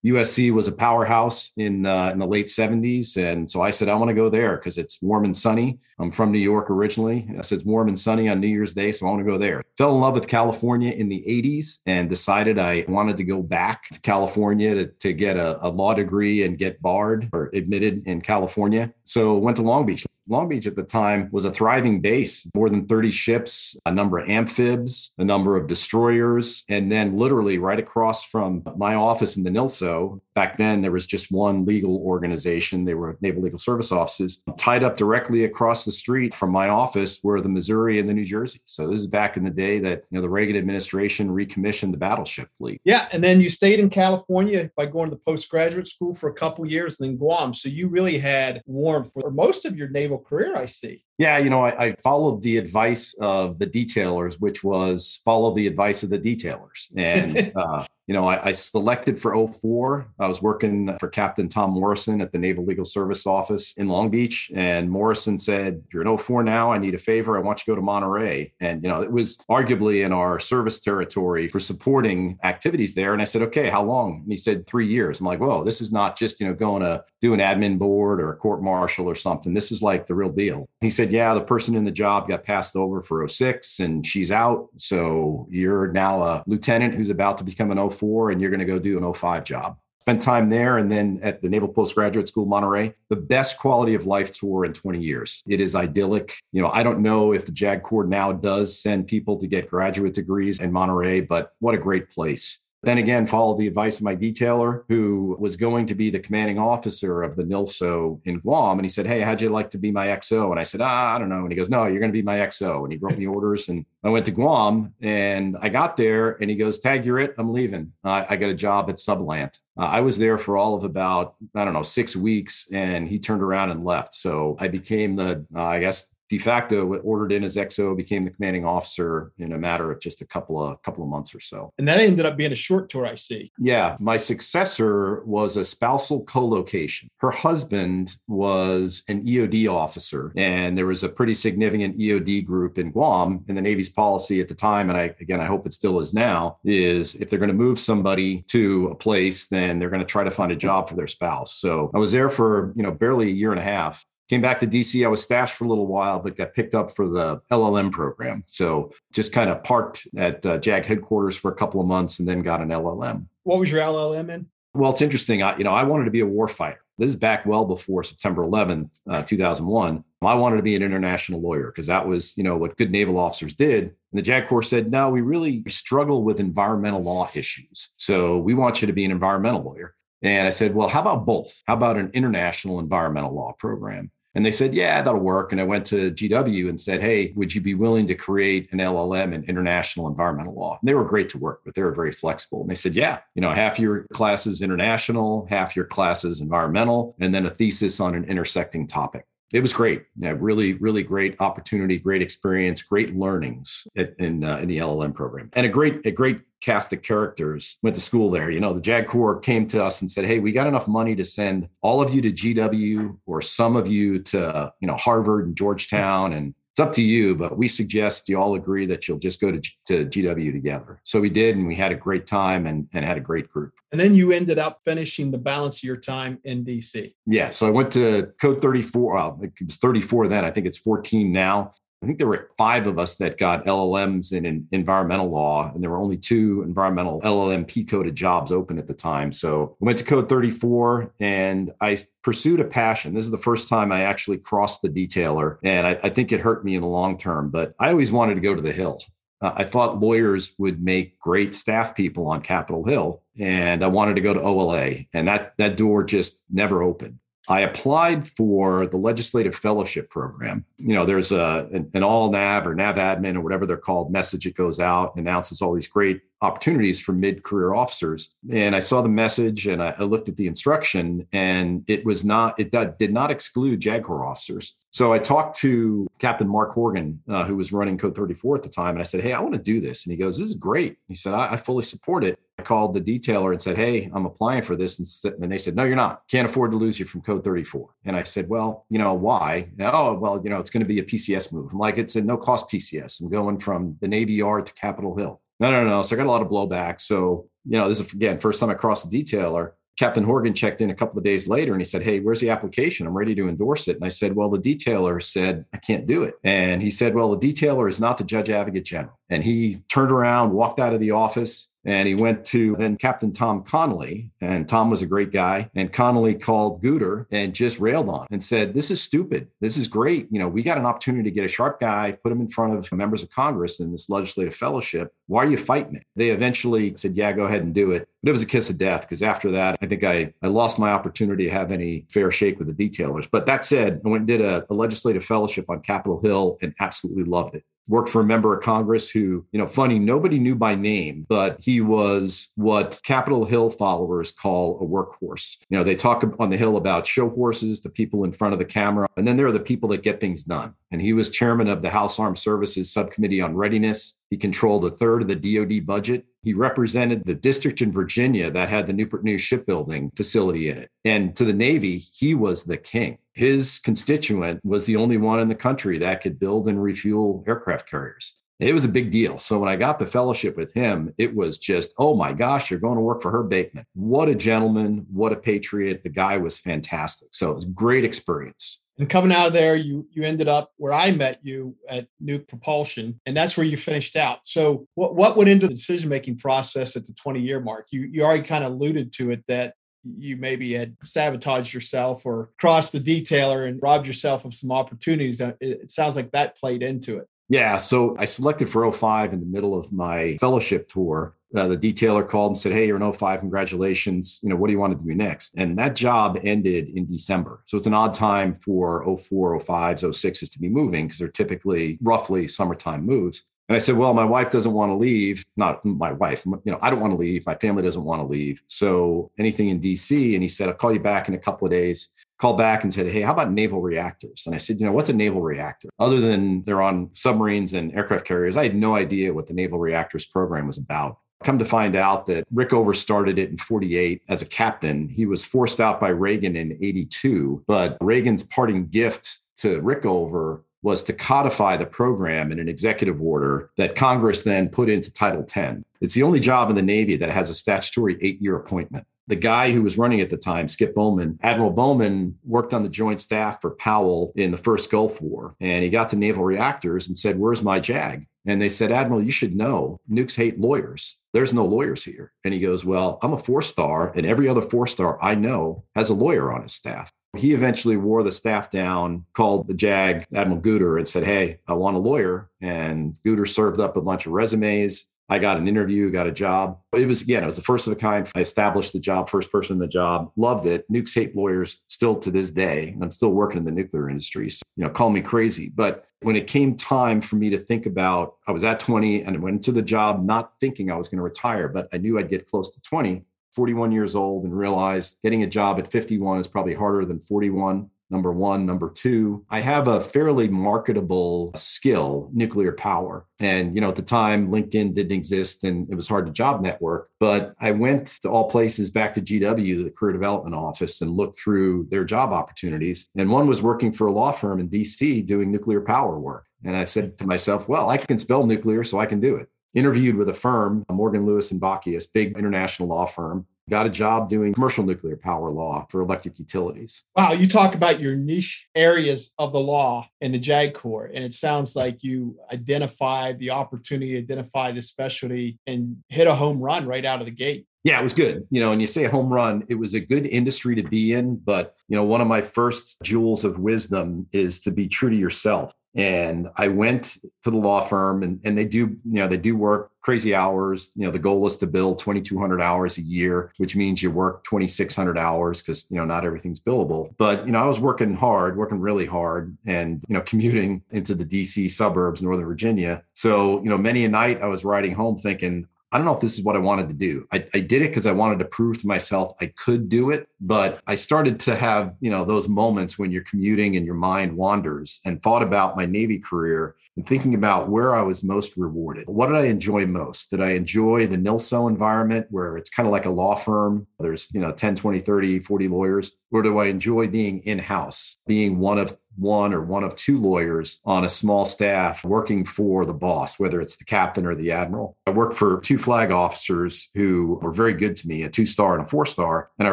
USC 0.04 0.52
was 0.52 0.66
a 0.66 0.72
powerhouse 0.72 1.52
in 1.56 1.86
uh, 1.86 2.10
in 2.10 2.18
the 2.18 2.26
late 2.26 2.48
70s, 2.48 3.16
and 3.16 3.48
so 3.48 3.62
I 3.62 3.70
said 3.70 3.88
I 3.88 3.94
want 3.94 4.08
to 4.08 4.14
go 4.14 4.28
there 4.28 4.56
because 4.56 4.76
it's 4.76 5.00
warm 5.00 5.24
and 5.24 5.36
sunny. 5.36 5.78
I'm 5.98 6.10
from 6.10 6.32
New 6.32 6.40
York 6.40 6.70
originally. 6.70 7.28
I 7.38 7.42
said 7.42 7.58
it's 7.58 7.64
warm 7.64 7.86
and 7.88 7.98
sunny 7.98 8.28
on 8.28 8.40
New 8.40 8.48
Year's 8.48 8.72
Day, 8.72 8.90
so 8.90 9.06
I 9.06 9.10
want 9.10 9.20
to 9.20 9.30
go 9.30 9.38
there. 9.38 9.62
Fell 9.78 9.94
in 9.94 10.00
love 10.00 10.14
with 10.14 10.26
California 10.26 10.90
in 10.92 11.08
the 11.08 11.24
80s 11.26 11.80
and 11.86 12.10
decided 12.10 12.58
I 12.58 12.84
wanted 12.88 13.16
to 13.18 13.24
go 13.24 13.42
back 13.42 13.88
to 13.90 14.00
California 14.00 14.74
to, 14.74 14.86
to 14.86 15.12
get 15.12 15.36
a, 15.36 15.64
a 15.66 15.68
law 15.68 15.94
degree 15.94 16.42
and 16.42 16.58
get 16.58 16.82
barred 16.82 17.28
or 17.32 17.50
admitted 17.54 18.06
in 18.06 18.20
California. 18.20 18.92
So 19.04 19.36
went 19.38 19.56
to 19.58 19.62
Long 19.62 19.86
Beach. 19.86 20.04
Long 20.28 20.48
Beach 20.48 20.66
at 20.66 20.76
the 20.76 20.84
time 20.84 21.28
was 21.32 21.44
a 21.44 21.50
thriving 21.50 22.00
base, 22.00 22.46
more 22.54 22.70
than 22.70 22.86
30 22.86 23.10
ships, 23.10 23.76
a 23.84 23.92
number 23.92 24.18
of 24.18 24.28
amphibs, 24.28 25.12
a 25.18 25.24
number 25.24 25.56
of 25.56 25.66
destroyers, 25.66 26.64
and 26.68 26.92
then 26.92 27.18
literally 27.18 27.58
right 27.58 27.78
across 27.78 28.24
from 28.24 28.62
my 28.76 28.94
office 28.94 29.36
in 29.36 29.42
the 29.42 29.50
NILSO, 29.50 29.91
back 30.34 30.58
then 30.58 30.80
there 30.80 30.92
was 30.92 31.06
just 31.06 31.32
one 31.32 31.64
legal 31.64 31.96
organization. 31.98 32.84
They 32.84 32.94
were 32.94 33.18
Naval 33.20 33.42
Legal 33.42 33.58
Service 33.58 33.90
offices 33.90 34.42
tied 34.58 34.84
up 34.84 34.96
directly 34.96 35.44
across 35.44 35.84
the 35.84 35.92
street 35.92 36.34
from 36.34 36.50
my 36.50 36.68
office 36.68 37.20
were 37.22 37.40
the 37.40 37.48
Missouri 37.48 37.98
and 37.98 38.08
the 38.08 38.14
New 38.14 38.24
Jersey. 38.24 38.60
So 38.66 38.88
this 38.88 39.00
is 39.00 39.08
back 39.08 39.36
in 39.36 39.44
the 39.44 39.50
day 39.50 39.78
that 39.80 40.04
you 40.10 40.16
know 40.16 40.22
the 40.22 40.28
Reagan 40.28 40.56
administration 40.56 41.30
recommissioned 41.30 41.92
the 41.92 41.98
battleship 41.98 42.48
fleet. 42.56 42.80
Yeah, 42.84 43.08
and 43.12 43.24
then 43.24 43.40
you 43.40 43.50
stayed 43.50 43.80
in 43.80 43.90
California 43.90 44.70
by 44.76 44.86
going 44.86 45.10
to 45.10 45.16
the 45.16 45.22
postgraduate 45.26 45.88
school 45.88 46.14
for 46.14 46.28
a 46.28 46.34
couple 46.34 46.64
years, 46.66 46.96
then 46.96 47.16
Guam. 47.16 47.54
So 47.54 47.68
you 47.68 47.88
really 47.88 48.18
had 48.18 48.62
warmth 48.66 49.12
for 49.12 49.30
most 49.30 49.64
of 49.64 49.76
your 49.76 49.88
naval 49.88 50.12
naval 50.12 50.24
career, 50.24 50.56
I 50.56 50.66
see. 50.66 51.04
Yeah, 51.18 51.38
you 51.38 51.50
know, 51.50 51.64
I, 51.64 51.86
I, 51.86 51.96
followed 52.02 52.42
the 52.42 52.56
advice 52.56 53.14
of 53.20 53.58
the 53.58 53.66
detailers, 53.66 54.40
which 54.40 54.64
was 54.64 55.20
follow 55.24 55.54
the 55.54 55.66
advice 55.66 56.02
of 56.02 56.10
the 56.10 56.18
detailers. 56.18 56.90
And 56.96 57.52
uh, 57.56 57.84
you 58.06 58.14
know, 58.14 58.26
I, 58.26 58.48
I, 58.48 58.52
selected 58.52 59.20
for 59.20 59.48
04. 59.48 60.08
I 60.18 60.26
was 60.26 60.42
working 60.42 60.96
for 60.98 61.08
Captain 61.08 61.48
Tom 61.48 61.70
Morrison 61.70 62.20
at 62.20 62.32
the 62.32 62.38
Naval 62.38 62.64
Legal 62.64 62.84
Service 62.84 63.26
office 63.26 63.74
in 63.76 63.88
Long 63.88 64.10
Beach. 64.10 64.50
And 64.54 64.90
Morrison 64.90 65.38
said, 65.38 65.82
You're 65.92 66.06
in 66.06 66.18
04 66.18 66.42
now. 66.42 66.72
I 66.72 66.78
need 66.78 66.94
a 66.94 66.98
favor. 66.98 67.36
I 67.36 67.40
want 67.40 67.60
you 67.60 67.64
to 67.64 67.70
go 67.70 67.76
to 67.76 67.82
Monterey. 67.82 68.52
And, 68.60 68.82
you 68.82 68.88
know, 68.88 69.02
it 69.02 69.12
was 69.12 69.36
arguably 69.48 70.04
in 70.04 70.12
our 70.12 70.40
service 70.40 70.80
territory 70.80 71.46
for 71.46 71.60
supporting 71.60 72.38
activities 72.42 72.94
there. 72.94 73.12
And 73.12 73.22
I 73.22 73.24
said, 73.24 73.42
Okay, 73.42 73.68
how 73.68 73.84
long? 73.84 74.22
And 74.22 74.32
he 74.32 74.36
said, 74.36 74.66
Three 74.66 74.88
years. 74.88 75.20
I'm 75.20 75.26
like, 75.26 75.40
Whoa, 75.40 75.62
this 75.62 75.80
is 75.80 75.92
not 75.92 76.18
just, 76.18 76.40
you 76.40 76.46
know, 76.46 76.54
going 76.54 76.82
to 76.82 77.04
do 77.22 77.32
an 77.32 77.40
admin 77.40 77.78
board 77.78 78.20
or 78.20 78.32
a 78.32 78.36
court 78.36 78.62
martial 78.62 79.06
or 79.06 79.14
something. 79.14 79.54
This 79.54 79.72
is 79.72 79.80
like 79.80 80.06
the 80.06 80.14
real 80.14 80.28
deal. 80.28 80.68
He 80.80 80.90
said, 80.90 81.12
Yeah, 81.12 81.32
the 81.34 81.40
person 81.40 81.76
in 81.76 81.84
the 81.84 81.90
job 81.90 82.28
got 82.28 82.44
passed 82.44 82.76
over 82.76 83.00
for 83.00 83.26
06 83.26 83.78
and 83.80 84.04
she's 84.04 84.30
out. 84.30 84.68
So 84.76 85.46
you're 85.48 85.92
now 85.92 86.22
a 86.22 86.44
lieutenant 86.46 86.94
who's 86.94 87.10
about 87.10 87.38
to 87.38 87.44
become 87.44 87.70
an 87.70 87.90
04 87.90 88.32
and 88.32 88.40
you're 88.40 88.50
going 88.50 88.60
to 88.60 88.66
go 88.66 88.78
do 88.78 88.98
an 88.98 89.14
05 89.14 89.44
job. 89.44 89.78
Spent 90.00 90.20
time 90.20 90.50
there 90.50 90.78
and 90.78 90.90
then 90.90 91.20
at 91.22 91.40
the 91.40 91.48
Naval 91.48 91.68
Postgraduate 91.68 92.26
School 92.26 92.44
Monterey, 92.44 92.92
the 93.08 93.14
best 93.14 93.56
quality 93.56 93.94
of 93.94 94.04
life 94.04 94.32
tour 94.32 94.64
in 94.64 94.72
20 94.72 95.00
years. 95.00 95.44
It 95.46 95.60
is 95.60 95.76
idyllic. 95.76 96.34
You 96.50 96.60
know, 96.60 96.70
I 96.72 96.82
don't 96.82 97.02
know 97.02 97.32
if 97.32 97.46
the 97.46 97.52
JAG 97.52 97.84
Corps 97.84 98.04
now 98.04 98.32
does 98.32 98.76
send 98.76 99.06
people 99.06 99.36
to 99.38 99.46
get 99.46 99.70
graduate 99.70 100.14
degrees 100.14 100.58
in 100.58 100.72
Monterey, 100.72 101.20
but 101.20 101.52
what 101.60 101.76
a 101.76 101.78
great 101.78 102.10
place. 102.10 102.58
Then 102.84 102.98
again, 102.98 103.28
followed 103.28 103.58
the 103.58 103.68
advice 103.68 103.98
of 103.98 104.04
my 104.04 104.16
detailer, 104.16 104.82
who 104.88 105.36
was 105.38 105.54
going 105.54 105.86
to 105.86 105.94
be 105.94 106.10
the 106.10 106.18
commanding 106.18 106.58
officer 106.58 107.22
of 107.22 107.36
the 107.36 107.44
NILSO 107.44 108.20
in 108.24 108.40
Guam. 108.40 108.78
And 108.78 108.84
he 108.84 108.88
said, 108.90 109.06
Hey, 109.06 109.20
how'd 109.20 109.40
you 109.40 109.50
like 109.50 109.70
to 109.70 109.78
be 109.78 109.92
my 109.92 110.08
XO? 110.08 110.50
And 110.50 110.58
I 110.58 110.64
said, 110.64 110.80
ah, 110.80 111.14
I 111.14 111.18
don't 111.18 111.28
know. 111.28 111.42
And 111.42 111.52
he 111.52 111.56
goes, 111.56 111.70
No, 111.70 111.86
you're 111.86 112.00
going 112.00 112.12
to 112.12 112.18
be 112.18 112.22
my 112.22 112.38
XO. 112.38 112.82
And 112.82 112.92
he 112.92 112.98
wrote 112.98 113.16
me 113.16 113.26
orders. 113.26 113.68
And 113.68 113.86
I 114.02 114.08
went 114.08 114.24
to 114.26 114.32
Guam 114.32 114.94
and 115.00 115.56
I 115.60 115.68
got 115.68 115.96
there 115.96 116.32
and 116.40 116.50
he 116.50 116.56
goes, 116.56 116.80
Tag, 116.80 117.06
you're 117.06 117.20
it. 117.20 117.34
I'm 117.38 117.52
leaving. 117.52 117.92
Uh, 118.02 118.24
I 118.28 118.36
got 118.36 118.50
a 118.50 118.54
job 118.54 118.90
at 118.90 118.96
Sublant. 118.96 119.60
Uh, 119.78 119.82
I 119.82 120.00
was 120.00 120.18
there 120.18 120.36
for 120.36 120.56
all 120.56 120.74
of 120.74 120.82
about, 120.82 121.34
I 121.54 121.64
don't 121.64 121.74
know, 121.74 121.84
six 121.84 122.16
weeks 122.16 122.66
and 122.72 123.08
he 123.08 123.20
turned 123.20 123.42
around 123.42 123.70
and 123.70 123.84
left. 123.84 124.12
So 124.12 124.56
I 124.58 124.66
became 124.66 125.14
the, 125.14 125.46
uh, 125.54 125.62
I 125.62 125.78
guess, 125.78 126.08
de 126.32 126.38
facto 126.38 126.94
ordered 127.00 127.30
in 127.30 127.44
as 127.44 127.56
XO, 127.56 127.94
became 127.94 128.24
the 128.24 128.30
commanding 128.30 128.64
officer 128.64 129.32
in 129.36 129.52
a 129.52 129.58
matter 129.58 129.92
of 129.92 130.00
just 130.00 130.22
a 130.22 130.26
couple 130.26 130.62
of 130.62 130.80
couple 130.82 131.04
of 131.04 131.10
months 131.10 131.34
or 131.34 131.40
so. 131.40 131.70
And 131.76 131.86
that 131.86 132.00
ended 132.00 132.24
up 132.24 132.38
being 132.38 132.52
a 132.52 132.56
short 132.56 132.88
tour, 132.88 133.04
I 133.04 133.16
see. 133.16 133.52
Yeah, 133.58 133.96
my 134.00 134.16
successor 134.16 135.22
was 135.24 135.58
a 135.58 135.64
spousal 135.64 136.24
co-location. 136.24 137.10
Her 137.18 137.30
husband 137.30 138.16
was 138.28 139.02
an 139.08 139.26
EOD 139.26 139.70
officer, 139.70 140.32
and 140.34 140.76
there 140.76 140.86
was 140.86 141.02
a 141.02 141.08
pretty 141.10 141.34
significant 141.34 141.98
EOD 141.98 142.46
group 142.46 142.78
in 142.78 142.92
Guam. 142.92 143.44
And 143.46 143.58
the 143.58 143.60
Navy's 143.60 143.90
policy 143.90 144.40
at 144.40 144.48
the 144.48 144.54
time, 144.54 144.88
and 144.88 144.96
I 144.96 145.14
again 145.20 145.38
I 145.38 145.44
hope 145.44 145.66
it 145.66 145.74
still 145.74 146.00
is 146.00 146.14
now, 146.14 146.56
is 146.64 147.14
if 147.16 147.28
they're 147.28 147.38
going 147.38 147.48
to 147.48 147.54
move 147.54 147.78
somebody 147.78 148.42
to 148.48 148.88
a 148.88 148.94
place, 148.94 149.48
then 149.48 149.78
they're 149.78 149.90
going 149.90 150.00
to 150.00 150.06
try 150.06 150.24
to 150.24 150.30
find 150.30 150.50
a 150.50 150.56
job 150.56 150.88
for 150.88 150.94
their 150.94 151.06
spouse. 151.06 151.52
So 151.56 151.90
I 151.94 151.98
was 151.98 152.10
there 152.10 152.30
for 152.30 152.72
you 152.74 152.82
know 152.82 152.90
barely 152.90 153.28
a 153.28 153.34
year 153.34 153.50
and 153.50 153.60
a 153.60 153.64
half 153.64 154.06
Came 154.28 154.40
back 154.40 154.60
to 154.60 154.66
DC. 154.66 155.04
I 155.04 155.08
was 155.08 155.22
stashed 155.22 155.56
for 155.56 155.64
a 155.64 155.68
little 155.68 155.86
while, 155.86 156.18
but 156.18 156.36
got 156.36 156.54
picked 156.54 156.74
up 156.74 156.90
for 156.90 157.08
the 157.08 157.40
LLM 157.50 157.92
program. 157.92 158.44
So 158.46 158.92
just 159.12 159.32
kind 159.32 159.50
of 159.50 159.62
parked 159.62 160.06
at 160.16 160.44
uh, 160.46 160.58
JAG 160.58 160.86
headquarters 160.86 161.36
for 161.36 161.50
a 161.50 161.54
couple 161.54 161.80
of 161.80 161.86
months 161.86 162.18
and 162.18 162.28
then 162.28 162.42
got 162.42 162.60
an 162.60 162.68
LLM. 162.68 163.26
What 163.42 163.58
was 163.58 163.70
your 163.70 163.80
LLM 163.80 164.30
in? 164.30 164.46
Well, 164.74 164.90
it's 164.90 165.02
interesting. 165.02 165.42
I, 165.42 165.56
you 165.58 165.64
know, 165.64 165.72
I 165.72 165.82
wanted 165.84 166.06
to 166.06 166.10
be 166.10 166.20
a 166.20 166.26
warfighter. 166.26 166.76
This 166.98 167.08
is 167.08 167.16
back 167.16 167.44
well 167.46 167.64
before 167.64 168.04
September 168.04 168.42
11th, 168.42 168.98
uh, 169.10 169.22
2001. 169.22 170.04
I 170.22 170.34
wanted 170.34 170.56
to 170.56 170.62
be 170.62 170.76
an 170.76 170.82
international 170.82 171.40
lawyer 171.40 171.66
because 171.66 171.88
that 171.88 172.06
was, 172.06 172.36
you 172.36 172.44
know, 172.44 172.56
what 172.56 172.76
good 172.76 172.90
naval 172.90 173.18
officers 173.18 173.54
did. 173.54 173.84
And 173.84 173.94
the 174.12 174.22
JAG 174.22 174.46
Corps 174.46 174.62
said, 174.62 174.90
no, 174.90 175.10
we 175.10 175.20
really 175.20 175.64
struggle 175.68 176.22
with 176.22 176.38
environmental 176.38 177.02
law 177.02 177.28
issues. 177.34 177.90
So 177.96 178.38
we 178.38 178.54
want 178.54 178.80
you 178.80 178.86
to 178.86 178.92
be 178.92 179.04
an 179.04 179.10
environmental 179.10 179.62
lawyer. 179.62 179.94
And 180.22 180.46
I 180.46 180.50
said, 180.50 180.74
well, 180.74 180.88
how 180.88 181.00
about 181.00 181.26
both? 181.26 181.62
How 181.66 181.74
about 181.74 181.96
an 181.96 182.10
international 182.14 182.78
environmental 182.78 183.34
law 183.34 183.52
program? 183.58 184.10
And 184.34 184.46
they 184.46 184.52
said, 184.52 184.72
yeah, 184.72 185.02
that'll 185.02 185.20
work. 185.20 185.52
And 185.52 185.60
I 185.60 185.64
went 185.64 185.84
to 185.86 186.10
GW 186.10 186.68
and 186.68 186.80
said, 186.80 187.02
hey, 187.02 187.32
would 187.36 187.54
you 187.54 187.60
be 187.60 187.74
willing 187.74 188.06
to 188.06 188.14
create 188.14 188.72
an 188.72 188.78
LLM 188.78 189.34
in 189.34 189.44
international 189.44 190.08
environmental 190.08 190.54
law? 190.54 190.78
And 190.80 190.88
they 190.88 190.94
were 190.94 191.04
great 191.04 191.28
to 191.30 191.38
work 191.38 191.60
with. 191.66 191.74
They 191.74 191.82
were 191.82 191.94
very 191.94 192.12
flexible. 192.12 192.62
And 192.62 192.70
they 192.70 192.74
said, 192.74 192.96
yeah, 192.96 193.18
you 193.34 193.42
know, 193.42 193.52
half 193.52 193.78
your 193.78 194.06
classes 194.14 194.62
international, 194.62 195.46
half 195.50 195.76
your 195.76 195.84
classes 195.84 196.40
environmental, 196.40 197.14
and 197.20 197.34
then 197.34 197.44
a 197.44 197.50
thesis 197.50 198.00
on 198.00 198.14
an 198.14 198.24
intersecting 198.24 198.86
topic 198.86 199.26
it 199.52 199.60
was 199.60 199.72
great. 199.72 200.04
Yeah, 200.18 200.34
really, 200.38 200.74
really 200.74 201.02
great 201.02 201.36
opportunity, 201.40 201.98
great 201.98 202.22
experience, 202.22 202.82
great 202.82 203.14
learnings 203.14 203.86
at, 203.96 204.14
in 204.18 204.44
uh, 204.44 204.56
in 204.56 204.68
the 204.68 204.78
LLM 204.78 205.14
program, 205.14 205.50
and 205.52 205.66
a 205.66 205.68
great 205.68 206.04
a 206.06 206.10
great 206.10 206.40
cast 206.62 206.92
of 206.92 207.02
characters 207.02 207.78
went 207.82 207.96
to 207.96 208.02
school 208.02 208.30
there. 208.30 208.50
You 208.50 208.60
know, 208.60 208.72
the 208.72 208.80
JAG 208.80 209.08
Corps 209.08 209.38
came 209.40 209.66
to 209.68 209.84
us 209.84 210.00
and 210.00 210.10
said, 210.10 210.24
"Hey, 210.24 210.38
we 210.38 210.52
got 210.52 210.66
enough 210.66 210.88
money 210.88 211.14
to 211.16 211.24
send 211.24 211.68
all 211.82 212.00
of 212.00 212.14
you 212.14 212.22
to 212.22 212.32
GW 212.32 213.18
or 213.26 213.42
some 213.42 213.76
of 213.76 213.86
you 213.88 214.20
to 214.20 214.72
you 214.80 214.88
know 214.88 214.96
Harvard 214.96 215.46
and 215.46 215.56
Georgetown 215.56 216.32
and 216.32 216.54
it's 216.72 216.80
up 216.80 216.94
to 216.94 217.02
you, 217.02 217.34
but 217.36 217.58
we 217.58 217.68
suggest 217.68 218.30
you 218.30 218.40
all 218.40 218.54
agree 218.54 218.86
that 218.86 219.06
you'll 219.06 219.18
just 219.18 219.42
go 219.42 219.52
to, 219.52 219.60
to 219.88 220.06
GW 220.06 220.52
together. 220.52 221.02
So 221.04 221.20
we 221.20 221.28
did, 221.28 221.54
and 221.54 221.66
we 221.66 221.74
had 221.74 221.92
a 221.92 221.94
great 221.94 222.26
time 222.26 222.66
and, 222.66 222.88
and 222.94 223.04
had 223.04 223.18
a 223.18 223.20
great 223.20 223.50
group. 223.50 223.74
And 223.92 224.00
then 224.00 224.14
you 224.14 224.32
ended 224.32 224.58
up 224.58 224.80
finishing 224.82 225.30
the 225.30 225.36
balance 225.36 225.80
of 225.80 225.82
your 225.82 225.98
time 225.98 226.38
in 226.44 226.64
DC. 226.64 227.12
Yeah. 227.26 227.50
So 227.50 227.66
I 227.66 227.70
went 227.70 227.92
to 227.92 228.32
Code 228.40 228.62
34. 228.62 229.14
Well, 229.14 229.38
it 229.42 229.52
was 229.62 229.76
34 229.76 230.28
then. 230.28 230.46
I 230.46 230.50
think 230.50 230.66
it's 230.66 230.78
14 230.78 231.30
now. 231.30 231.72
I 232.02 232.06
think 232.06 232.18
there 232.18 232.26
were 232.26 232.50
five 232.58 232.88
of 232.88 232.98
us 232.98 233.16
that 233.16 233.38
got 233.38 233.64
LLMs 233.64 234.32
in, 234.32 234.44
in, 234.44 234.66
environmental 234.72 235.30
law, 235.30 235.70
and 235.72 235.82
there 235.82 235.90
were 235.90 236.00
only 236.00 236.16
two 236.16 236.62
environmental 236.66 237.20
LLM 237.20 237.66
P 237.66 237.84
coded 237.84 238.16
jobs 238.16 238.50
open 238.50 238.78
at 238.78 238.88
the 238.88 238.94
time. 238.94 239.32
So 239.32 239.76
I 239.80 239.84
went 239.84 239.98
to 239.98 240.04
Code 240.04 240.28
34 240.28 241.14
and 241.20 241.72
I 241.80 241.98
pursued 242.24 242.58
a 242.58 242.64
passion. 242.64 243.14
This 243.14 243.24
is 243.24 243.30
the 243.30 243.38
first 243.38 243.68
time 243.68 243.92
I 243.92 244.02
actually 244.02 244.38
crossed 244.38 244.82
the 244.82 244.88
detailer, 244.88 245.58
and 245.62 245.86
I, 245.86 246.00
I 246.02 246.08
think 246.08 246.32
it 246.32 246.40
hurt 246.40 246.64
me 246.64 246.74
in 246.74 246.82
the 246.82 246.88
long 246.88 247.16
term, 247.16 247.50
but 247.50 247.74
I 247.78 247.90
always 247.90 248.10
wanted 248.10 248.34
to 248.34 248.40
go 248.40 248.54
to 248.54 248.62
the 248.62 248.72
Hill. 248.72 249.00
Uh, 249.40 249.52
I 249.56 249.64
thought 249.64 250.00
lawyers 250.00 250.54
would 250.58 250.82
make 250.82 251.18
great 251.18 251.54
staff 251.54 251.94
people 251.94 252.26
on 252.26 252.42
Capitol 252.42 252.84
Hill, 252.84 253.22
and 253.38 253.84
I 253.84 253.88
wanted 253.88 254.16
to 254.16 254.22
go 254.22 254.34
to 254.34 254.40
OLA, 254.40 254.94
and 255.12 255.28
that 255.28 255.54
that 255.58 255.76
door 255.76 256.02
just 256.02 256.44
never 256.50 256.82
opened. 256.82 257.18
I 257.48 257.62
applied 257.62 258.28
for 258.28 258.86
the 258.86 258.96
legislative 258.96 259.54
fellowship 259.54 260.08
program. 260.10 260.64
You 260.78 260.94
know, 260.94 261.04
there's 261.04 261.32
a 261.32 261.68
an, 261.72 261.90
an 261.92 262.02
all 262.02 262.30
nav 262.30 262.66
or 262.66 262.74
nav 262.74 262.96
admin 262.96 263.36
or 263.36 263.40
whatever 263.40 263.66
they're 263.66 263.76
called 263.76 264.12
message 264.12 264.44
that 264.44 264.54
goes 264.54 264.78
out 264.78 265.16
and 265.16 265.26
announces 265.26 265.60
all 265.60 265.74
these 265.74 265.88
great 265.88 266.22
opportunities 266.42 267.00
for 267.00 267.12
mid-career 267.12 267.72
officers. 267.72 268.34
And 268.50 268.74
I 268.74 268.80
saw 268.80 269.00
the 269.00 269.08
message 269.08 269.68
and 269.68 269.80
I, 269.80 269.94
I 269.96 270.02
looked 270.02 270.28
at 270.28 270.36
the 270.36 270.48
instruction 270.48 271.26
and 271.32 271.84
it 271.86 272.04
was 272.04 272.24
not, 272.24 272.58
it 272.58 272.72
did 272.98 273.12
not 273.12 273.30
exclude 273.30 273.80
JAG 273.80 274.02
Corps 274.02 274.26
officers. 274.26 274.74
So 274.90 275.12
I 275.12 275.18
talked 275.18 275.56
to 275.60 276.08
Captain 276.18 276.48
Mark 276.48 276.72
Horgan, 276.72 277.20
uh, 277.28 277.44
who 277.44 277.56
was 277.56 277.72
running 277.72 277.96
Code 277.96 278.16
34 278.16 278.56
at 278.56 278.62
the 278.64 278.68
time. 278.68 278.90
And 278.90 279.00
I 279.00 279.04
said, 279.04 279.20
Hey, 279.20 279.32
I 279.32 279.40
want 279.40 279.54
to 279.54 279.60
do 279.60 279.80
this. 279.80 280.04
And 280.04 280.12
he 280.12 280.18
goes, 280.18 280.36
This 280.38 280.48
is 280.48 280.54
great. 280.54 280.98
He 281.08 281.14
said, 281.14 281.32
I, 281.32 281.52
I 281.52 281.56
fully 281.56 281.84
support 281.84 282.24
it. 282.24 282.38
Called 282.64 282.94
the 282.94 283.00
detailer 283.00 283.52
and 283.52 283.60
said, 283.60 283.76
Hey, 283.76 284.10
I'm 284.12 284.26
applying 284.26 284.62
for 284.62 284.76
this. 284.76 284.98
And, 284.98 285.34
and 285.42 285.50
they 285.52 285.58
said, 285.58 285.76
No, 285.76 285.84
you're 285.84 285.96
not. 285.96 286.22
Can't 286.28 286.48
afford 286.48 286.72
to 286.72 286.76
lose 286.76 286.98
you 286.98 287.06
from 287.06 287.22
Code 287.22 287.44
34. 287.44 287.88
And 288.04 288.16
I 288.16 288.22
said, 288.22 288.48
Well, 288.48 288.86
you 288.88 288.98
know, 288.98 289.14
why? 289.14 289.68
oh, 289.80 290.14
well, 290.14 290.40
you 290.42 290.50
know, 290.50 290.60
it's 290.60 290.70
going 290.70 290.82
to 290.82 290.86
be 290.86 290.98
a 290.98 291.04
PCS 291.04 291.52
move. 291.52 291.72
I'm 291.72 291.78
like, 291.78 291.98
It's 291.98 292.16
a 292.16 292.22
no 292.22 292.36
cost 292.36 292.70
PCS. 292.70 293.20
I'm 293.20 293.28
going 293.28 293.58
from 293.58 293.96
the 294.00 294.08
Navy 294.08 294.34
Yard 294.34 294.66
to 294.66 294.74
Capitol 294.74 295.16
Hill. 295.16 295.40
No, 295.60 295.70
no, 295.70 295.84
no. 295.84 296.02
So 296.02 296.16
I 296.16 296.18
got 296.18 296.26
a 296.26 296.30
lot 296.30 296.42
of 296.42 296.48
blowback. 296.48 297.00
So, 297.00 297.48
you 297.64 297.78
know, 297.78 297.88
this 297.88 298.00
is 298.00 298.12
again, 298.12 298.40
first 298.40 298.58
time 298.58 298.70
I 298.70 298.74
crossed 298.74 299.08
the 299.08 299.22
detailer. 299.22 299.72
Captain 299.98 300.24
Horgan 300.24 300.54
checked 300.54 300.80
in 300.80 300.90
a 300.90 300.94
couple 300.94 301.18
of 301.18 301.24
days 301.24 301.46
later 301.46 301.72
and 301.72 301.80
he 301.80 301.84
said, 301.84 302.02
Hey, 302.02 302.20
where's 302.20 302.40
the 302.40 302.50
application? 302.50 303.06
I'm 303.06 303.16
ready 303.16 303.34
to 303.34 303.48
endorse 303.48 303.88
it. 303.88 303.96
And 303.96 304.04
I 304.04 304.08
said, 304.08 304.34
Well, 304.34 304.48
the 304.48 304.58
detailer 304.58 305.22
said, 305.22 305.66
I 305.72 305.76
can't 305.76 306.06
do 306.06 306.22
it. 306.22 306.34
And 306.44 306.82
he 306.82 306.90
said, 306.90 307.14
Well, 307.14 307.36
the 307.36 307.52
detailer 307.52 307.88
is 307.88 308.00
not 308.00 308.18
the 308.18 308.24
judge 308.24 308.48
advocate 308.48 308.84
general. 308.84 309.18
And 309.28 309.44
he 309.44 309.82
turned 309.88 310.10
around, 310.10 310.52
walked 310.52 310.80
out 310.80 310.94
of 310.94 311.00
the 311.00 311.10
office, 311.10 311.68
and 311.84 312.06
he 312.06 312.14
went 312.14 312.44
to 312.46 312.76
then 312.78 312.96
Captain 312.96 313.32
Tom 313.32 313.62
Connolly, 313.64 314.30
and 314.40 314.68
Tom 314.68 314.90
was 314.90 315.02
a 315.02 315.06
great 315.06 315.32
guy. 315.32 315.68
And 315.74 315.92
Connolly 315.92 316.34
called 316.34 316.80
Guter 316.82 317.26
and 317.30 317.54
just 317.54 317.80
railed 317.80 318.08
on 318.08 318.26
and 318.30 318.42
said, 318.42 318.74
This 318.74 318.90
is 318.90 319.02
stupid. 319.02 319.48
This 319.60 319.76
is 319.76 319.88
great. 319.88 320.28
You 320.30 320.38
know, 320.38 320.48
we 320.48 320.62
got 320.62 320.78
an 320.78 320.86
opportunity 320.86 321.24
to 321.24 321.34
get 321.34 321.44
a 321.44 321.48
sharp 321.48 321.80
guy, 321.80 322.12
put 322.12 322.32
him 322.32 322.40
in 322.40 322.48
front 322.48 322.74
of 322.74 322.92
members 322.92 323.22
of 323.22 323.30
Congress 323.30 323.80
in 323.80 323.90
this 323.90 324.08
legislative 324.08 324.54
fellowship. 324.54 325.12
Why 325.26 325.44
are 325.44 325.50
you 325.50 325.56
fighting 325.56 325.96
it? 325.96 326.04
They 326.14 326.30
eventually 326.30 326.94
said, 326.96 327.16
Yeah, 327.16 327.32
go 327.32 327.44
ahead 327.44 327.62
and 327.62 327.74
do 327.74 327.92
it. 327.92 328.08
But 328.22 328.28
it 328.28 328.32
was 328.32 328.42
a 328.42 328.46
kiss 328.46 328.70
of 328.70 328.78
death 328.78 329.02
because 329.02 329.22
after 329.22 329.50
that, 329.50 329.76
I 329.82 329.86
think 329.86 330.04
I, 330.04 330.32
I 330.42 330.46
lost 330.46 330.78
my 330.78 330.92
opportunity 330.92 331.44
to 331.44 331.50
have 331.50 331.72
any 331.72 332.06
fair 332.08 332.30
shake 332.30 332.58
with 332.58 332.74
the 332.74 332.88
detailers. 332.88 333.28
But 333.30 333.46
that 333.46 333.64
said, 333.64 334.00
I 334.04 334.08
went 334.08 334.20
and 334.20 334.28
did 334.28 334.40
a, 334.40 334.64
a 334.70 334.74
legislative 334.74 335.24
fellowship 335.24 335.68
on 335.68 335.80
Capitol 335.80 336.20
Hill 336.20 336.58
and 336.62 336.74
absolutely 336.78 337.24
loved 337.24 337.56
it. 337.56 337.64
Worked 337.88 338.08
for 338.08 338.20
a 338.20 338.24
member 338.24 338.56
of 338.56 338.62
Congress 338.62 339.10
who, 339.10 339.44
you 339.52 339.58
know, 339.58 339.66
funny, 339.66 339.98
nobody 339.98 340.38
knew 340.38 340.54
by 340.54 340.74
name, 340.74 341.26
but 341.28 341.58
he 341.60 341.80
was 341.80 342.48
what 342.54 343.00
Capitol 343.04 343.44
Hill 343.44 343.70
followers 343.70 344.30
call 344.30 344.78
a 344.80 344.86
workhorse. 344.86 345.56
You 345.68 345.78
know, 345.78 345.84
they 345.84 345.96
talk 345.96 346.24
on 346.38 346.50
the 346.50 346.56
Hill 346.56 346.76
about 346.76 347.06
show 347.06 347.28
horses, 347.28 347.80
the 347.80 347.90
people 347.90 348.24
in 348.24 348.32
front 348.32 348.52
of 348.52 348.58
the 348.58 348.64
camera, 348.64 349.08
and 349.16 349.26
then 349.26 349.36
there 349.36 349.46
are 349.46 349.52
the 349.52 349.60
people 349.60 349.88
that 349.90 350.02
get 350.02 350.20
things 350.20 350.44
done. 350.44 350.74
And 350.90 351.00
he 351.00 351.12
was 351.12 351.30
chairman 351.30 351.68
of 351.68 351.82
the 351.82 351.90
House 351.90 352.18
Armed 352.18 352.38
Services 352.38 352.92
Subcommittee 352.92 353.40
on 353.40 353.56
Readiness. 353.56 354.18
He 354.30 354.36
controlled 354.36 354.84
a 354.84 354.90
third 354.90 355.22
of 355.22 355.28
the 355.28 355.36
DoD 355.36 355.86
budget. 355.86 356.24
He 356.42 356.54
represented 356.54 357.24
the 357.24 357.34
district 357.34 357.82
in 357.82 357.92
Virginia 357.92 358.50
that 358.50 358.68
had 358.68 358.86
the 358.86 358.92
Newport 358.92 359.24
News 359.24 359.42
shipbuilding 359.42 360.12
facility 360.16 360.68
in 360.68 360.78
it. 360.78 360.90
And 361.04 361.34
to 361.36 361.44
the 361.44 361.52
Navy, 361.52 361.98
he 361.98 362.34
was 362.34 362.64
the 362.64 362.76
king. 362.76 363.18
His 363.34 363.78
constituent 363.78 364.60
was 364.64 364.84
the 364.84 364.96
only 364.96 365.16
one 365.16 365.40
in 365.40 365.48
the 365.48 365.54
country 365.54 365.98
that 365.98 366.20
could 366.20 366.38
build 366.38 366.68
and 366.68 366.82
refuel 366.82 367.44
aircraft 367.46 367.88
carriers. 367.88 368.34
It 368.60 368.74
was 368.74 368.84
a 368.84 368.88
big 368.88 369.10
deal. 369.10 369.38
So 369.38 369.58
when 369.58 369.68
I 369.68 369.74
got 369.74 369.98
the 369.98 370.06
fellowship 370.06 370.56
with 370.56 370.72
him, 370.72 371.12
it 371.18 371.34
was 371.34 371.58
just, 371.58 371.92
oh 371.98 372.14
my 372.14 372.32
gosh, 372.32 372.70
you're 372.70 372.78
going 372.78 372.96
to 372.96 373.02
work 373.02 373.20
for 373.20 373.32
Herb 373.32 373.48
Bateman. 373.50 373.84
What 373.94 374.28
a 374.28 374.36
gentleman, 374.36 375.04
what 375.10 375.32
a 375.32 375.36
patriot. 375.36 376.02
The 376.04 376.10
guy 376.10 376.36
was 376.36 376.58
fantastic. 376.58 377.28
So 377.32 377.50
it 377.50 377.54
was 377.54 377.64
great 377.64 378.04
experience. 378.04 378.78
And 378.98 379.08
coming 379.08 379.32
out 379.32 379.46
of 379.46 379.52
there, 379.54 379.74
you 379.74 380.06
you 380.12 380.22
ended 380.22 380.48
up 380.48 380.70
where 380.76 380.92
I 380.92 381.12
met 381.12 381.40
you 381.42 381.74
at 381.88 382.06
Nuke 382.22 382.46
Propulsion, 382.46 383.18
and 383.24 383.34
that's 383.34 383.56
where 383.56 383.64
you 383.64 383.78
finished 383.78 384.16
out. 384.16 384.40
So, 384.44 384.86
what 384.94 385.16
what 385.16 385.36
went 385.36 385.48
into 385.48 385.66
the 385.66 385.74
decision 385.74 386.10
making 386.10 386.38
process 386.38 386.94
at 386.94 387.06
the 387.06 387.14
20 387.14 387.40
year 387.40 387.58
mark? 387.58 387.86
You 387.90 388.02
you 388.02 388.22
already 388.22 388.42
kind 388.42 388.62
of 388.62 388.72
alluded 388.72 389.12
to 389.14 389.30
it 389.30 389.44
that 389.48 389.74
you 390.18 390.36
maybe 390.36 390.72
had 390.72 390.96
sabotaged 391.02 391.72
yourself 391.72 392.26
or 392.26 392.50
crossed 392.58 392.92
the 392.92 393.00
detailer 393.00 393.68
and 393.68 393.80
robbed 393.82 394.06
yourself 394.06 394.44
of 394.44 394.54
some 394.54 394.72
opportunities. 394.72 395.40
It, 395.40 395.56
it 395.60 395.90
sounds 395.90 396.16
like 396.16 396.32
that 396.32 396.56
played 396.56 396.82
into 396.82 397.18
it. 397.18 397.28
Yeah. 397.48 397.76
So 397.76 398.16
I 398.18 398.24
selected 398.24 398.70
for 398.70 398.90
05 398.90 399.34
in 399.34 399.40
the 399.40 399.46
middle 399.46 399.78
of 399.78 399.92
my 399.92 400.38
fellowship 400.38 400.88
tour. 400.88 401.36
Uh, 401.54 401.68
the 401.68 401.76
detailer 401.76 402.26
called 402.26 402.52
and 402.52 402.56
said, 402.56 402.72
Hey, 402.72 402.86
you're 402.86 402.96
an 402.96 403.12
05. 403.12 403.40
Congratulations. 403.40 404.40
You 404.42 404.48
know, 404.48 404.56
what 404.56 404.68
do 404.68 404.72
you 404.72 404.78
want 404.78 404.98
to 404.98 405.04
do 405.04 405.14
next? 405.14 405.52
And 405.58 405.78
that 405.78 405.94
job 405.94 406.38
ended 406.42 406.88
in 406.88 407.10
December. 407.10 407.62
So 407.66 407.76
it's 407.76 407.86
an 407.86 407.92
odd 407.92 408.14
time 408.14 408.54
for 408.54 409.04
04, 409.04 409.60
05s, 409.60 410.02
06s 410.02 410.50
to 410.50 410.58
be 410.58 410.70
moving 410.70 411.06
because 411.06 411.18
they're 411.18 411.28
typically 411.28 411.98
roughly 412.00 412.48
summertime 412.48 413.04
moves. 413.04 413.42
And 413.72 413.76
I 413.78 413.78
said, 413.78 413.96
well, 413.96 414.12
my 414.12 414.26
wife 414.26 414.50
doesn't 414.50 414.74
want 414.74 414.90
to 414.90 414.96
leave. 414.96 415.46
Not 415.56 415.82
my 415.82 416.12
wife, 416.12 416.44
you 416.44 416.60
know, 416.66 416.78
I 416.82 416.90
don't 416.90 417.00
want 417.00 417.14
to 417.14 417.16
leave. 417.16 417.46
My 417.46 417.54
family 417.54 417.82
doesn't 417.82 418.04
want 418.04 418.20
to 418.20 418.26
leave. 418.26 418.60
So 418.66 419.30
anything 419.38 419.70
in 419.70 419.80
DC? 419.80 420.34
And 420.34 420.42
he 420.42 420.48
said, 420.50 420.68
I'll 420.68 420.74
call 420.74 420.92
you 420.92 421.00
back 421.00 421.26
in 421.26 421.32
a 421.32 421.38
couple 421.38 421.66
of 421.66 421.72
days. 421.72 422.10
Called 422.38 422.58
back 422.58 422.82
and 422.82 422.92
said, 422.92 423.06
Hey, 423.06 423.22
how 423.22 423.32
about 423.32 423.50
naval 423.50 423.80
reactors? 423.80 424.42
And 424.44 424.54
I 424.54 424.58
said, 424.58 424.78
You 424.78 424.84
know, 424.84 424.92
what's 424.92 425.08
a 425.08 425.14
naval 425.14 425.40
reactor? 425.40 425.88
Other 425.98 426.20
than 426.20 426.64
they're 426.64 426.82
on 426.82 427.08
submarines 427.14 427.72
and 427.72 427.94
aircraft 427.94 428.26
carriers, 428.26 428.58
I 428.58 428.64
had 428.64 428.76
no 428.76 428.94
idea 428.94 429.32
what 429.32 429.46
the 429.46 429.54
naval 429.54 429.78
reactors 429.78 430.26
program 430.26 430.66
was 430.66 430.76
about. 430.76 431.16
Come 431.42 431.58
to 431.58 431.64
find 431.64 431.96
out 431.96 432.26
that 432.26 432.44
Rickover 432.52 432.94
started 432.94 433.38
it 433.38 433.48
in 433.48 433.56
48 433.56 434.20
as 434.28 434.42
a 434.42 434.46
captain. 434.46 435.08
He 435.08 435.24
was 435.24 435.46
forced 435.46 435.80
out 435.80 435.98
by 435.98 436.08
Reagan 436.08 436.56
in 436.56 436.76
82, 436.82 437.64
but 437.66 437.96
Reagan's 438.02 438.42
parting 438.42 438.88
gift 438.88 439.38
to 439.58 439.80
Rickover 439.80 440.60
was 440.82 441.02
to 441.04 441.12
codify 441.12 441.76
the 441.76 441.86
program 441.86 442.52
in 442.52 442.58
an 442.58 442.68
executive 442.68 443.20
order 443.22 443.70
that 443.76 443.94
Congress 443.94 444.42
then 444.42 444.68
put 444.68 444.90
into 444.90 445.12
Title 445.12 445.44
10. 445.44 445.84
It's 446.00 446.14
the 446.14 446.24
only 446.24 446.40
job 446.40 446.68
in 446.70 446.76
the 446.76 446.82
Navy 446.82 447.16
that 447.16 447.30
has 447.30 447.50
a 447.50 447.54
statutory 447.54 448.18
eight 448.20 448.42
year 448.42 448.56
appointment. 448.56 449.06
The 449.28 449.36
guy 449.36 449.70
who 449.70 449.82
was 449.82 449.96
running 449.96 450.20
at 450.20 450.30
the 450.30 450.36
time, 450.36 450.66
Skip 450.66 450.94
Bowman, 450.94 451.38
Admiral 451.42 451.70
Bowman 451.70 452.38
worked 452.44 452.74
on 452.74 452.82
the 452.82 452.88
joint 452.88 453.20
staff 453.20 453.60
for 453.60 453.70
Powell 453.70 454.32
in 454.34 454.50
the 454.50 454.56
first 454.56 454.90
Gulf 454.90 455.22
War. 455.22 455.54
And 455.60 455.84
he 455.84 455.90
got 455.90 456.08
to 456.08 456.16
naval 456.16 456.42
reactors 456.42 457.06
and 457.06 457.16
said, 457.16 457.38
Where's 457.38 457.62
my 457.62 457.78
JAG? 457.78 458.26
And 458.44 458.60
they 458.60 458.68
said, 458.68 458.90
Admiral, 458.90 459.22
you 459.22 459.30
should 459.30 459.54
know 459.54 460.00
nukes 460.10 460.34
hate 460.34 460.58
lawyers. 460.58 461.18
There's 461.32 461.54
no 461.54 461.64
lawyers 461.64 462.04
here. 462.04 462.32
And 462.44 462.52
he 462.52 462.58
goes, 462.58 462.84
Well, 462.84 463.18
I'm 463.22 463.32
a 463.32 463.38
four 463.38 463.62
star, 463.62 464.12
and 464.16 464.26
every 464.26 464.48
other 464.48 464.62
four 464.62 464.88
star 464.88 465.22
I 465.22 465.36
know 465.36 465.84
has 465.94 466.10
a 466.10 466.14
lawyer 466.14 466.52
on 466.52 466.64
his 466.64 466.74
staff. 466.74 467.12
He 467.36 467.54
eventually 467.54 467.96
wore 467.96 468.22
the 468.22 468.32
staff 468.32 468.70
down, 468.70 469.24
called 469.32 469.66
the 469.66 469.74
JAG 469.74 470.26
Admiral 470.34 470.60
Guter 470.60 470.98
and 470.98 471.08
said, 471.08 471.24
Hey, 471.24 471.60
I 471.66 471.72
want 471.72 471.96
a 471.96 472.00
lawyer. 472.00 472.50
And 472.60 473.16
Guter 473.24 473.46
served 473.46 473.80
up 473.80 473.96
a 473.96 474.02
bunch 474.02 474.26
of 474.26 474.32
resumes. 474.32 475.06
I 475.32 475.38
got 475.38 475.56
an 475.56 475.66
interview, 475.66 476.10
got 476.10 476.26
a 476.26 476.32
job. 476.32 476.78
It 476.94 477.06
was, 477.06 477.22
again, 477.22 477.42
it 477.42 477.46
was 477.46 477.56
the 477.56 477.62
first 477.62 477.86
of 477.86 477.92
a 477.94 477.96
kind. 477.96 478.28
I 478.34 478.40
established 478.40 478.92
the 478.92 478.98
job, 478.98 479.30
first 479.30 479.50
person 479.50 479.76
in 479.76 479.78
the 479.80 479.88
job, 479.88 480.30
loved 480.36 480.66
it. 480.66 480.84
Nukes 480.92 481.14
hate 481.14 481.34
lawyers 481.34 481.80
still 481.86 482.16
to 482.16 482.30
this 482.30 482.50
day. 482.50 482.94
I'm 483.00 483.10
still 483.10 483.30
working 483.30 483.56
in 483.56 483.64
the 483.64 483.70
nuclear 483.70 484.10
industry. 484.10 484.50
So, 484.50 484.62
you 484.76 484.84
know, 484.84 484.90
call 484.90 485.08
me 485.08 485.22
crazy. 485.22 485.70
But 485.74 486.04
when 486.20 486.36
it 486.36 486.48
came 486.48 486.76
time 486.76 487.22
for 487.22 487.36
me 487.36 487.48
to 487.48 487.56
think 487.56 487.86
about, 487.86 488.34
I 488.46 488.52
was 488.52 488.62
at 488.62 488.78
20 488.78 489.22
and 489.22 489.42
went 489.42 489.54
into 489.54 489.72
the 489.72 489.80
job 489.80 490.22
not 490.22 490.52
thinking 490.60 490.90
I 490.90 490.96
was 490.96 491.08
going 491.08 491.16
to 491.16 491.24
retire, 491.24 491.68
but 491.68 491.88
I 491.94 491.96
knew 491.96 492.18
I'd 492.18 492.28
get 492.28 492.46
close 492.46 492.72
to 492.72 492.82
20. 492.82 493.24
41 493.52 493.92
years 493.92 494.14
old 494.14 494.44
and 494.44 494.56
realized 494.56 495.18
getting 495.22 495.42
a 495.42 495.46
job 495.46 495.78
at 495.78 495.90
51 495.90 496.40
is 496.40 496.46
probably 496.46 496.74
harder 496.74 497.04
than 497.04 497.20
41 497.20 497.90
number 498.12 498.30
one. 498.30 498.66
Number 498.66 498.90
two, 498.90 499.44
I 499.50 499.60
have 499.60 499.88
a 499.88 500.00
fairly 500.00 500.46
marketable 500.46 501.50
skill, 501.56 502.30
nuclear 502.32 502.72
power. 502.72 503.26
And, 503.40 503.74
you 503.74 503.80
know, 503.80 503.88
at 503.88 503.96
the 503.96 504.02
time, 504.02 504.48
LinkedIn 504.48 504.94
didn't 504.94 505.12
exist 505.12 505.64
and 505.64 505.90
it 505.90 505.96
was 505.96 506.06
hard 506.06 506.26
to 506.26 506.32
job 506.32 506.60
network. 506.60 507.08
But 507.18 507.54
I 507.58 507.72
went 507.72 508.18
to 508.22 508.28
all 508.28 508.48
places 508.48 508.90
back 508.90 509.14
to 509.14 509.20
GW, 509.20 509.84
the 509.84 509.90
career 509.90 510.12
development 510.12 510.54
office, 510.54 511.00
and 511.00 511.10
looked 511.10 511.40
through 511.40 511.88
their 511.90 512.04
job 512.04 512.32
opportunities. 512.32 513.08
And 513.16 513.30
one 513.30 513.48
was 513.48 513.62
working 513.62 513.92
for 513.92 514.06
a 514.06 514.12
law 514.12 514.30
firm 514.30 514.60
in 514.60 514.68
DC 514.68 515.26
doing 515.26 515.50
nuclear 515.50 515.80
power 515.80 516.18
work. 516.18 516.44
And 516.64 516.76
I 516.76 516.84
said 516.84 517.18
to 517.18 517.26
myself, 517.26 517.66
well, 517.66 517.88
I 517.88 517.96
can 517.96 518.20
spell 518.20 518.46
nuclear, 518.46 518.84
so 518.84 519.00
I 519.00 519.06
can 519.06 519.18
do 519.18 519.34
it 519.34 519.48
interviewed 519.74 520.16
with 520.16 520.28
a 520.28 520.34
firm, 520.34 520.84
Morgan 520.90 521.26
Lewis 521.26 521.50
and 521.50 521.60
Bockius, 521.60 522.06
big 522.12 522.36
international 522.36 522.88
law 522.88 523.06
firm, 523.06 523.46
got 523.70 523.86
a 523.86 523.90
job 523.90 524.28
doing 524.28 524.52
commercial 524.52 524.84
nuclear 524.84 525.16
power 525.16 525.50
law 525.50 525.86
for 525.88 526.00
electric 526.00 526.38
utilities. 526.38 527.04
Wow, 527.16 527.32
you 527.32 527.48
talk 527.48 527.74
about 527.74 528.00
your 528.00 528.16
niche 528.16 528.66
areas 528.74 529.32
of 529.38 529.52
the 529.52 529.60
law 529.60 530.08
in 530.20 530.32
the 530.32 530.38
JAG 530.38 530.74
Corps, 530.74 531.10
and 531.12 531.24
it 531.24 531.32
sounds 531.32 531.76
like 531.76 532.02
you 532.02 532.36
identified 532.52 533.38
the 533.38 533.50
opportunity, 533.50 534.18
identified 534.18 534.74
the 534.74 534.82
specialty, 534.82 535.58
and 535.66 535.96
hit 536.08 536.26
a 536.26 536.34
home 536.34 536.60
run 536.60 536.86
right 536.86 537.04
out 537.04 537.20
of 537.20 537.26
the 537.26 537.32
gate. 537.32 537.66
Yeah, 537.84 537.98
it 537.98 538.02
was 538.02 538.14
good. 538.14 538.46
You 538.50 538.60
know, 538.60 538.70
and 538.70 538.80
you 538.80 538.86
say 538.86 539.04
home 539.04 539.28
run, 539.28 539.64
it 539.68 539.74
was 539.74 539.94
a 539.94 540.00
good 540.00 540.26
industry 540.26 540.76
to 540.76 540.84
be 540.84 541.14
in. 541.14 541.36
But, 541.36 541.74
you 541.88 541.96
know, 541.96 542.04
one 542.04 542.20
of 542.20 542.28
my 542.28 542.40
first 542.40 542.98
jewels 543.02 543.44
of 543.44 543.58
wisdom 543.58 544.26
is 544.32 544.60
to 544.60 544.70
be 544.70 544.86
true 544.86 545.10
to 545.10 545.16
yourself. 545.16 545.72
And 545.94 546.48
I 546.56 546.68
went 546.68 547.18
to 547.42 547.50
the 547.50 547.58
law 547.58 547.80
firm 547.80 548.22
and, 548.22 548.40
and 548.44 548.56
they 548.56 548.64
do, 548.64 548.78
you 548.78 548.98
know, 549.04 549.26
they 549.26 549.36
do 549.36 549.56
work 549.56 549.90
crazy 550.00 550.34
hours. 550.34 550.90
You 550.96 551.06
know, 551.06 551.10
the 551.10 551.18
goal 551.18 551.46
is 551.46 551.56
to 551.58 551.66
bill 551.66 551.94
2,200 551.94 552.60
hours 552.60 552.98
a 552.98 553.02
year, 553.02 553.52
which 553.58 553.76
means 553.76 554.02
you 554.02 554.10
work 554.10 554.42
2,600 554.44 555.16
hours 555.16 555.62
because, 555.62 555.86
you 555.90 555.96
know, 555.96 556.04
not 556.04 556.24
everything's 556.24 556.60
billable. 556.60 557.14
But, 557.18 557.46
you 557.46 557.52
know, 557.52 557.60
I 557.60 557.66
was 557.66 557.78
working 557.78 558.14
hard, 558.14 558.56
working 558.56 558.80
really 558.80 559.06
hard 559.06 559.56
and, 559.66 560.04
you 560.08 560.14
know, 560.14 560.22
commuting 560.22 560.82
into 560.90 561.14
the 561.14 561.24
DC 561.24 561.70
suburbs, 561.70 562.22
Northern 562.22 562.46
Virginia. 562.46 563.04
So, 563.14 563.62
you 563.62 563.70
know, 563.70 563.78
many 563.78 564.04
a 564.04 564.08
night 564.08 564.42
I 564.42 564.46
was 564.46 564.64
riding 564.64 564.94
home 564.94 565.18
thinking, 565.18 565.68
I 565.92 565.98
don't 565.98 566.06
know 566.06 566.14
if 566.14 566.20
this 566.20 566.38
is 566.38 566.44
what 566.44 566.56
I 566.56 566.58
wanted 566.60 566.88
to 566.88 566.94
do. 566.94 567.26
I, 567.32 567.46
I 567.52 567.60
did 567.60 567.82
it 567.82 567.90
because 567.90 568.06
I 568.06 568.12
wanted 568.12 568.38
to 568.38 568.46
prove 568.46 568.78
to 568.78 568.86
myself 568.86 569.34
I 569.40 569.46
could 569.46 569.90
do 569.90 570.10
it. 570.10 570.26
But 570.40 570.80
I 570.86 570.94
started 570.94 571.38
to 571.40 571.54
have, 571.54 571.94
you 572.00 572.10
know, 572.10 572.24
those 572.24 572.48
moments 572.48 572.98
when 572.98 573.12
you're 573.12 573.24
commuting 573.24 573.76
and 573.76 573.84
your 573.84 573.94
mind 573.94 574.34
wanders 574.34 575.00
and 575.04 575.22
thought 575.22 575.42
about 575.42 575.76
my 575.76 575.84
Navy 575.84 576.18
career 576.18 576.76
and 576.96 577.06
thinking 577.06 577.34
about 577.34 577.68
where 577.68 577.94
I 577.94 578.02
was 578.02 578.22
most 578.22 578.56
rewarded. 578.56 579.08
What 579.08 579.26
did 579.26 579.36
I 579.36 579.44
enjoy 579.46 579.86
most? 579.86 580.30
Did 580.30 580.40
I 580.40 580.50
enjoy 580.50 581.06
the 581.06 581.18
NILSO 581.18 581.68
environment 581.68 582.26
where 582.30 582.56
it's 582.56 582.70
kind 582.70 582.86
of 582.86 582.92
like 582.92 583.06
a 583.06 583.10
law 583.10 583.34
firm? 583.34 583.86
There's, 583.98 584.28
you 584.32 584.40
know, 584.40 584.52
10, 584.52 584.76
20, 584.76 584.98
30, 584.98 585.40
40 585.40 585.68
lawyers. 585.68 586.12
Or 586.30 586.42
do 586.42 586.58
I 586.58 586.66
enjoy 586.66 587.08
being 587.08 587.40
in 587.40 587.58
house, 587.58 588.16
being 588.26 588.58
one 588.58 588.78
of 588.78 588.96
one 589.16 589.52
or 589.54 589.62
one 589.62 589.84
of 589.84 589.96
two 589.96 590.20
lawyers 590.20 590.80
on 590.84 591.04
a 591.04 591.08
small 591.08 591.44
staff 591.44 592.04
working 592.04 592.44
for 592.44 592.84
the 592.84 592.92
boss, 592.92 593.38
whether 593.38 593.60
it's 593.60 593.76
the 593.76 593.84
captain 593.84 594.26
or 594.26 594.34
the 594.34 594.52
admiral. 594.52 594.96
I 595.06 595.10
worked 595.10 595.36
for 595.36 595.60
two 595.60 595.78
flag 595.78 596.10
officers 596.10 596.88
who 596.94 597.38
were 597.42 597.52
very 597.52 597.74
good 597.74 597.96
to 597.96 598.08
me, 598.08 598.22
a 598.22 598.28
two 598.28 598.46
star 598.46 598.74
and 598.74 598.84
a 598.84 598.88
four 598.88 599.06
star. 599.06 599.50
And 599.58 599.68
I 599.68 599.72